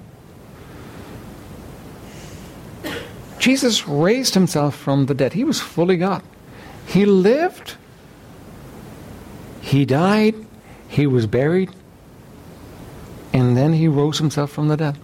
Jesus 3.37 3.87
raised 3.87 4.33
himself 4.33 4.75
from 4.75 5.05
the 5.05 5.13
dead. 5.13 5.33
He 5.33 5.43
was 5.43 5.61
fully 5.61 5.97
God. 5.97 6.23
He 6.85 7.05
lived, 7.05 7.75
he 9.61 9.85
died, 9.85 10.35
he 10.87 11.07
was 11.07 11.27
buried, 11.27 11.69
and 13.33 13.55
then 13.55 13.73
he 13.73 13.87
rose 13.87 14.17
himself 14.17 14.51
from 14.51 14.67
the 14.67 14.77
dead. 14.77 14.97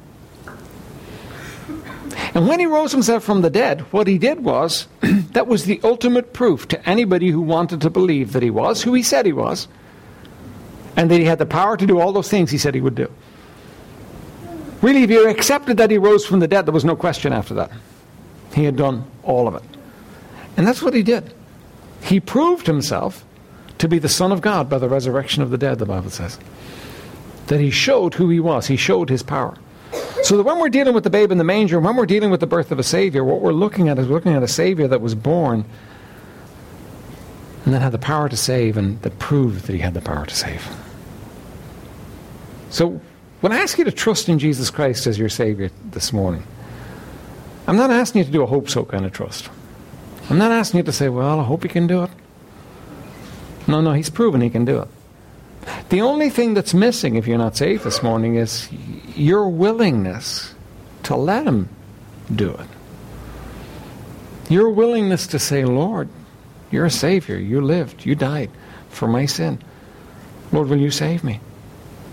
And 2.34 2.50
when 2.50 2.60
he 2.60 2.66
rose 2.66 2.92
himself 2.92 3.24
from 3.24 3.42
the 3.42 3.50
dead, 3.50 3.82
what 3.94 4.08
he 4.08 4.18
did 4.18 4.44
was, 4.44 4.88
that 5.32 5.48
was 5.48 5.66
the 5.66 5.80
ultimate 5.84 6.34
proof 6.34 6.68
to 6.68 6.90
anybody 6.90 7.30
who 7.30 7.42
wanted 7.42 7.80
to 7.82 7.90
believe 7.90 8.34
that 8.34 8.44
he 8.44 8.50
was 8.50 8.84
who 8.84 8.94
he 8.94 9.04
said 9.04 9.26
he 9.26 9.32
was, 9.32 9.70
and 10.98 11.10
that 11.10 11.20
he 11.20 11.26
had 11.26 11.40
the 11.40 11.46
power 11.46 11.78
to 11.78 11.86
do 11.86 12.00
all 12.00 12.12
those 12.12 12.30
things 12.30 12.52
he 12.52 12.58
said 12.58 12.76
he 12.76 12.82
would 12.82 12.96
do. 12.96 13.10
Really, 14.82 15.04
if 15.04 15.10
you 15.10 15.30
accepted 15.30 15.78
that 15.78 15.92
he 15.92 15.98
rose 15.98 16.26
from 16.26 16.42
the 16.42 16.48
dead, 16.48 16.66
there 16.66 16.74
was 16.74 16.86
no 16.86 16.96
question 16.96 17.32
after 17.32 17.54
that. 17.54 17.72
He 18.54 18.66
had 18.66 18.76
done 18.76 19.10
all 19.24 19.48
of 19.48 19.56
it. 19.56 19.64
And 20.58 20.68
that's 20.68 20.82
what 20.82 20.94
he 20.94 21.04
did. 21.04 21.34
He 22.02 22.20
proved 22.20 22.68
himself 22.68 23.26
to 23.78 23.88
be 23.88 23.98
the 23.98 24.10
Son 24.10 24.32
of 24.32 24.42
God 24.42 24.70
by 24.70 24.78
the 24.78 24.90
resurrection 24.90 25.42
of 25.42 25.52
the 25.52 25.58
dead, 25.58 25.80
the 25.80 25.86
Bible 25.86 26.10
says 26.10 26.38
that 27.48 27.60
he 27.60 27.70
showed 27.70 28.14
who 28.16 28.30
he 28.30 28.40
was. 28.40 28.68
He 28.68 28.78
showed 28.78 29.10
his 29.10 29.24
power. 29.24 29.56
So 30.24 30.38
that 30.38 30.44
when 30.44 30.60
we're 30.60 30.70
dealing 30.70 30.94
with 30.94 31.04
the 31.04 31.10
babe 31.10 31.32
in 31.32 31.38
the 31.38 31.44
manger, 31.44 31.80
when 31.80 31.96
we're 31.96 32.06
dealing 32.06 32.32
with 32.32 32.40
the 32.40 32.48
birth 32.48 32.72
of 32.72 32.80
a 32.80 32.84
Savior, 32.84 33.24
what 33.24 33.42
we're 33.42 33.54
looking 33.54 33.88
at 33.90 34.00
is 34.00 34.08
we're 34.08 34.16
looking 34.16 34.34
at 34.34 34.44
a 34.44 34.48
Savior 34.48 34.88
that 34.88 35.02
was 35.02 35.14
born 35.14 35.66
and 37.64 37.74
then 37.74 37.82
had 37.82 37.92
the 37.92 38.00
power 38.00 38.30
to 38.30 38.38
save 38.38 38.78
and 38.78 39.02
that 39.02 39.18
proved 39.20 39.66
that 39.66 39.74
he 39.74 39.80
had 39.80 39.94
the 39.94 40.02
power 40.02 40.26
to 40.26 40.36
save. 40.36 40.68
So 42.70 43.00
when 43.42 43.52
I 43.52 43.60
ask 43.60 43.78
you 43.78 43.84
to 43.86 43.92
trust 43.92 44.28
in 44.30 44.40
Jesus 44.40 44.70
Christ 44.70 45.08
as 45.08 45.20
your 45.20 45.30
Savior 45.30 45.70
this 45.92 46.12
morning, 46.12 46.44
I'm 47.68 47.78
not 47.78 47.90
asking 47.90 48.20
you 48.20 48.26
to 48.26 48.32
do 48.32 48.44
a 48.44 48.48
hope 48.48 48.70
so 48.70 48.86
kind 48.86 49.06
of 49.06 49.12
trust. 49.12 49.50
I'm 50.30 50.38
not 50.38 50.52
asking 50.52 50.80
you 50.80 50.84
to 50.84 50.92
say, 50.92 51.10
well, 51.10 51.40
I 51.40 51.44
hope 51.44 51.64
he 51.64 51.70
can 51.70 51.88
do 51.88 52.04
it. 52.04 52.10
No, 53.68 53.82
no, 53.82 53.94
he's 53.94 54.10
proven 54.10 54.42
he 54.42 54.50
can 54.50 54.66
do 54.66 54.80
it. 54.80 54.88
The 55.90 56.02
only 56.02 56.30
thing 56.30 56.54
that's 56.54 56.74
missing 56.74 57.16
if 57.16 57.28
you're 57.28 57.38
not 57.38 57.56
saved 57.56 57.84
this 57.84 58.04
morning 58.04 58.36
is 58.36 58.70
your 59.16 59.48
willingness 59.50 60.54
to 61.04 61.16
let 61.16 61.46
Him 61.46 61.70
do 62.34 62.52
it. 62.52 62.68
Your 64.50 64.70
willingness 64.70 65.28
to 65.28 65.40
say, 65.40 65.66
Lord, 65.66 66.10
you're 66.72 66.86
a 66.86 66.92
Savior. 66.92 67.38
You 67.38 67.62
lived. 67.62 68.06
You 68.06 68.16
died 68.16 68.52
for 68.90 69.08
my 69.08 69.26
sin. 69.26 69.60
Lord, 70.52 70.70
will 70.70 70.80
you 70.80 70.92
save 70.92 71.24
me? 71.24 71.40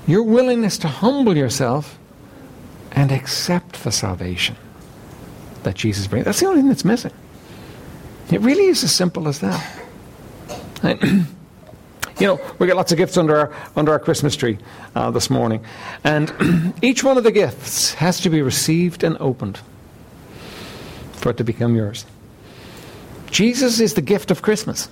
Your 0.07 0.23
willingness 0.23 0.79
to 0.79 0.89
humble 0.89 1.37
yourself 1.37 1.99
and 2.91 3.13
accept 3.13 3.85
the 3.85 3.93
salvation 3.93 4.57
that 5.63 5.75
Jesus 5.75 6.07
brings. 6.07 6.25
That's 6.25 6.41
the 6.41 6.47
only 6.47 6.61
thing 6.61 6.69
that's 6.69 6.85
missing. 6.85 7.13
It 8.31 8.41
really 8.41 8.67
is 8.67 8.83
as 8.83 8.95
simple 8.95 9.29
as 9.29 9.41
that. 9.41 9.79
You 12.23 12.29
know, 12.29 12.41
we 12.61 12.69
get 12.69 12.77
lots 12.77 12.93
of 12.93 12.99
gifts 12.99 13.17
under 13.17 13.37
our, 13.37 13.53
under 13.75 13.91
our 13.91 13.99
Christmas 13.99 14.37
tree 14.37 14.57
uh, 14.95 15.11
this 15.11 15.29
morning. 15.29 15.65
And 16.05 16.73
each 16.81 17.03
one 17.03 17.19
of 17.19 17.25
the 17.25 17.33
gifts 17.33 17.95
has 17.95 18.21
to 18.21 18.31
be 18.31 18.43
received 18.43 19.03
and 19.03 19.17
opened 19.19 19.59
for 21.15 21.31
it 21.31 21.37
to 21.39 21.43
become 21.43 21.75
yours. 21.75 22.07
Jesus 23.33 23.81
is 23.81 23.95
the 23.95 24.03
gift 24.03 24.31
of 24.31 24.41
Christmas. 24.41 24.89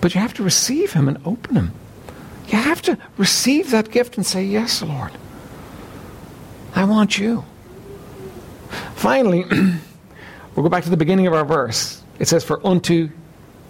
But 0.00 0.14
you 0.14 0.20
have 0.22 0.32
to 0.34 0.42
receive 0.42 0.94
him 0.94 1.08
and 1.08 1.18
open 1.26 1.56
him. 1.56 1.72
You 2.48 2.56
have 2.56 2.80
to 2.82 2.96
receive 3.18 3.70
that 3.72 3.90
gift 3.90 4.16
and 4.16 4.24
say, 4.24 4.44
Yes, 4.44 4.80
Lord. 4.80 5.12
I 6.74 6.84
want 6.84 7.18
you. 7.18 7.44
Finally, 8.94 9.44
we'll 10.56 10.62
go 10.62 10.70
back 10.70 10.84
to 10.84 10.90
the 10.90 10.96
beginning 10.96 11.26
of 11.26 11.34
our 11.34 11.44
verse. 11.44 12.02
It 12.18 12.28
says, 12.28 12.44
For 12.44 12.66
unto 12.66 13.10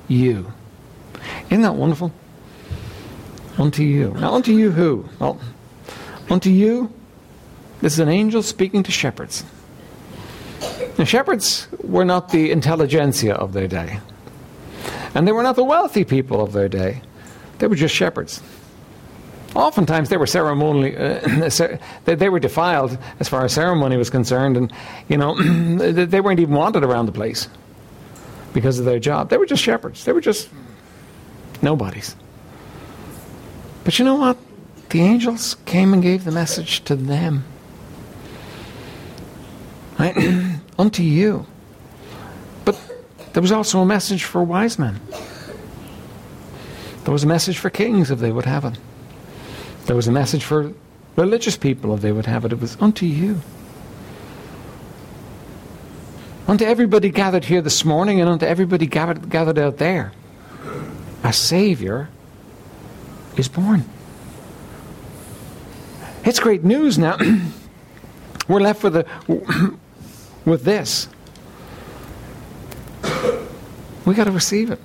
you. 0.07 0.53
Isn't 1.51 1.63
that 1.63 1.75
wonderful? 1.75 2.13
Unto 3.59 3.83
you. 3.83 4.11
Now, 4.19 4.35
unto 4.35 4.53
you 4.53 4.71
who? 4.71 5.09
Well, 5.19 5.41
unto 6.29 6.51
you, 6.51 6.93
this 7.81 7.95
is 7.95 7.99
an 8.01 8.09
angel 8.09 8.43
speaking 8.43 8.83
to 8.83 8.93
shepherds. 8.93 9.45
Now, 10.99 11.05
shepherds 11.05 11.69
were 11.83 12.05
not 12.05 12.31
the 12.31 12.51
intelligentsia 12.51 13.35
of 13.35 13.53
their 13.53 13.69
day. 13.69 14.01
And 15.15 15.27
they 15.27 15.33
were 15.33 15.43
not 15.43 15.57
the 15.57 15.65
wealthy 15.65 16.05
people 16.05 16.43
of 16.43 16.53
their 16.53 16.69
day, 16.69 17.03
they 17.59 17.67
were 17.67 17.77
just 17.77 17.95
shepherds. 17.95 18.43
Oftentimes 19.55 20.11
they 20.11 20.19
were 20.19 20.27
ceremonially, 20.27 20.95
uh, 20.95 21.49
they, 22.05 22.15
they 22.15 22.29
were 22.29 22.39
defiled 22.39 22.99
as 23.21 23.29
far 23.29 23.43
as 23.45 23.55
ceremony 23.55 23.97
was 23.97 24.11
concerned, 24.11 24.59
and 24.59 24.71
you 25.09 25.17
know 25.17 25.35
they 25.79 26.21
weren't 26.21 26.41
even 26.41 26.55
wanted 26.55 26.85
around 26.85 27.07
the 27.07 27.13
place 27.13 27.49
because 28.53 28.79
of 28.79 28.85
their 28.85 28.99
job. 28.99 29.31
They 29.31 29.39
were 29.39 29.47
just 29.47 29.63
shepherds. 29.63 30.05
They 30.05 30.13
were 30.13 30.21
just 30.21 30.51
nobodies. 31.67 32.15
But 33.85 33.99
you 33.99 34.05
know 34.05 34.15
what? 34.15 34.39
The 34.91 35.03
angels 35.03 35.57
came 35.67 35.93
and 35.93 36.03
gave 36.03 36.25
the 36.25 36.31
message 36.31 36.85
to 36.85 36.95
them. 36.95 37.45
Right? 39.99 40.17
Unto 40.79 41.03
you. 41.03 41.45
But 42.65 42.79
there 43.33 43.43
was 43.43 43.53
also 43.53 43.81
a 43.81 43.87
message 43.87 44.23
for 44.25 44.45
wise 44.45 44.79
men. 44.79 45.01
There 47.05 47.13
was 47.13 47.25
a 47.25 47.27
message 47.27 47.59
for 47.59 47.71
kings 47.71 48.11
if 48.11 48.21
they 48.21 48.31
would 48.31 48.47
have 48.47 48.65
it. 48.65 48.79
There 49.87 49.97
was 49.97 50.09
a 50.09 50.13
message 50.13 50.45
for 50.45 50.73
religious 51.17 51.57
people 51.57 51.95
if 51.95 52.01
they 52.01 52.13
would 52.13 52.27
have 52.27 52.45
it. 52.45 52.53
It 52.53 52.61
was 52.61 52.77
unto 52.81 53.07
you. 53.07 53.41
Unto 56.49 56.65
everybody 56.65 57.11
gathered 57.11 57.45
here 57.45 57.61
this 57.61 57.85
morning 57.85 58.21
and 58.21 58.31
unto 58.31 58.47
everybody 58.47 58.87
gathered, 58.87 59.31
gathered 59.31 59.59
out 59.59 59.79
there. 59.79 60.13
A 61.25 61.33
Savior 61.33 62.09
is 63.37 63.49
born. 63.49 63.85
It's 66.25 66.41
great 66.41 66.65
news 66.65 66.99
now. 66.99 67.19
We're 68.49 68.61
left 68.61 68.83
with, 68.83 68.97
a, 68.97 69.07
with 70.45 70.65
this. 70.65 71.09
We 74.05 74.15
got 74.15 74.25
to 74.25 74.31
receive 74.31 74.71
it. 74.71 74.81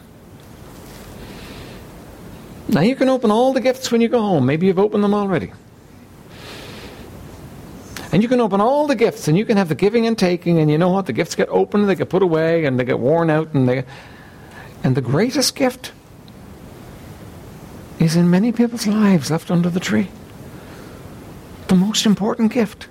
Now 2.67 2.81
you 2.81 2.95
can 2.95 3.09
open 3.09 3.31
all 3.31 3.53
the 3.53 3.61
gifts 3.61 3.91
when 3.91 4.01
you 4.01 4.07
go 4.07 4.21
home. 4.21 4.45
Maybe 4.45 4.67
you've 4.67 4.79
opened 4.79 5.03
them 5.03 5.13
already. 5.13 5.51
And 8.11 8.21
you 8.21 8.29
can 8.29 8.41
open 8.41 8.59
all 8.59 8.87
the 8.87 8.95
gifts 8.95 9.27
and 9.27 9.37
you 9.37 9.45
can 9.45 9.57
have 9.57 9.69
the 9.69 9.75
giving 9.75 10.05
and 10.05 10.17
taking, 10.17 10.59
and 10.59 10.69
you 10.69 10.77
know 10.77 10.89
what? 10.89 11.05
The 11.05 11.13
gifts 11.13 11.35
get 11.35 11.49
opened, 11.49 11.87
they 11.87 11.95
get 11.95 12.09
put 12.09 12.23
away, 12.23 12.65
and 12.65 12.79
they 12.79 12.83
get 12.83 12.99
worn 12.99 13.29
out, 13.29 13.53
and 13.53 13.69
they 13.69 13.85
and 14.83 14.95
the 14.95 15.01
greatest 15.01 15.55
gift 15.55 15.91
is 18.01 18.15
in 18.15 18.29
many 18.29 18.51
people's 18.51 18.87
lives 18.87 19.29
left 19.29 19.51
under 19.51 19.69
the 19.69 19.79
tree. 19.79 20.07
The 21.67 21.75
most 21.75 22.05
important 22.05 22.51
gift. 22.51 22.87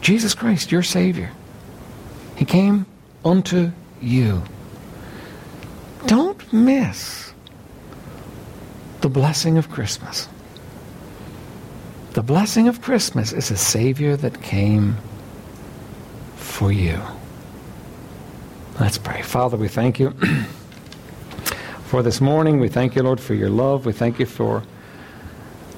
Jesus 0.00 0.34
Christ, 0.34 0.72
your 0.72 0.82
Savior. 0.82 1.30
He 2.36 2.44
came 2.44 2.86
unto 3.24 3.70
you. 4.00 4.42
Don't 6.06 6.52
miss 6.52 7.32
the 9.02 9.08
blessing 9.08 9.56
of 9.56 9.70
Christmas. 9.70 10.28
The 12.12 12.22
blessing 12.22 12.66
of 12.66 12.82
Christmas 12.82 13.32
is 13.32 13.50
a 13.50 13.56
Savior 13.56 14.16
that 14.16 14.42
came 14.42 14.96
for 16.36 16.72
you. 16.72 17.00
Let's 18.80 18.98
pray. 18.98 19.22
Father, 19.22 19.56
we 19.56 19.68
thank 19.68 20.00
you 20.00 20.14
for 21.90 22.04
this 22.04 22.20
morning. 22.20 22.60
We 22.60 22.68
thank 22.68 22.94
you, 22.94 23.02
Lord, 23.02 23.18
for 23.18 23.34
your 23.34 23.50
love. 23.50 23.84
We 23.84 23.92
thank 23.92 24.20
you 24.20 24.26
for 24.26 24.62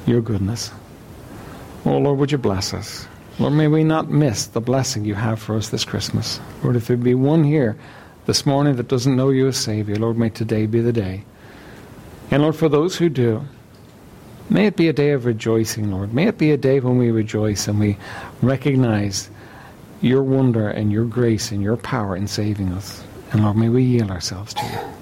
your 0.04 0.20
goodness. 0.20 0.70
Oh, 1.86 1.96
Lord, 1.96 2.18
would 2.18 2.30
you 2.30 2.36
bless 2.36 2.74
us? 2.74 3.08
Lord, 3.38 3.54
may 3.54 3.66
we 3.66 3.82
not 3.82 4.10
miss 4.10 4.44
the 4.44 4.60
blessing 4.60 5.06
you 5.06 5.14
have 5.14 5.40
for 5.40 5.56
us 5.56 5.70
this 5.70 5.86
Christmas. 5.86 6.38
Lord, 6.62 6.76
if 6.76 6.86
there 6.86 6.98
be 6.98 7.14
one 7.14 7.42
here 7.42 7.78
this 8.26 8.44
morning 8.44 8.76
that 8.76 8.88
doesn't 8.88 9.16
know 9.16 9.30
you 9.30 9.48
as 9.48 9.56
Savior, 9.56 9.96
Lord, 9.96 10.18
may 10.18 10.28
today 10.28 10.66
be 10.66 10.82
the 10.82 10.92
day. 10.92 11.24
And 12.30 12.42
Lord, 12.42 12.56
for 12.56 12.68
those 12.68 12.94
who 12.94 13.08
do, 13.08 13.42
may 14.50 14.66
it 14.66 14.76
be 14.76 14.88
a 14.88 14.92
day 14.92 15.12
of 15.12 15.24
rejoicing, 15.24 15.90
Lord. 15.90 16.12
May 16.12 16.28
it 16.28 16.36
be 16.36 16.50
a 16.50 16.58
day 16.58 16.80
when 16.80 16.98
we 16.98 17.10
rejoice 17.10 17.68
and 17.68 17.80
we 17.80 17.96
recognize 18.42 19.30
your 20.02 20.22
wonder 20.22 20.68
and 20.68 20.92
your 20.92 21.06
grace 21.06 21.52
and 21.52 21.62
your 21.62 21.78
power 21.78 22.14
in 22.14 22.28
saving 22.28 22.70
us. 22.74 23.02
And 23.32 23.44
Lord, 23.44 23.56
may 23.56 23.70
we 23.70 23.82
yield 23.82 24.10
ourselves 24.10 24.52
to 24.52 24.62
you. 24.66 25.01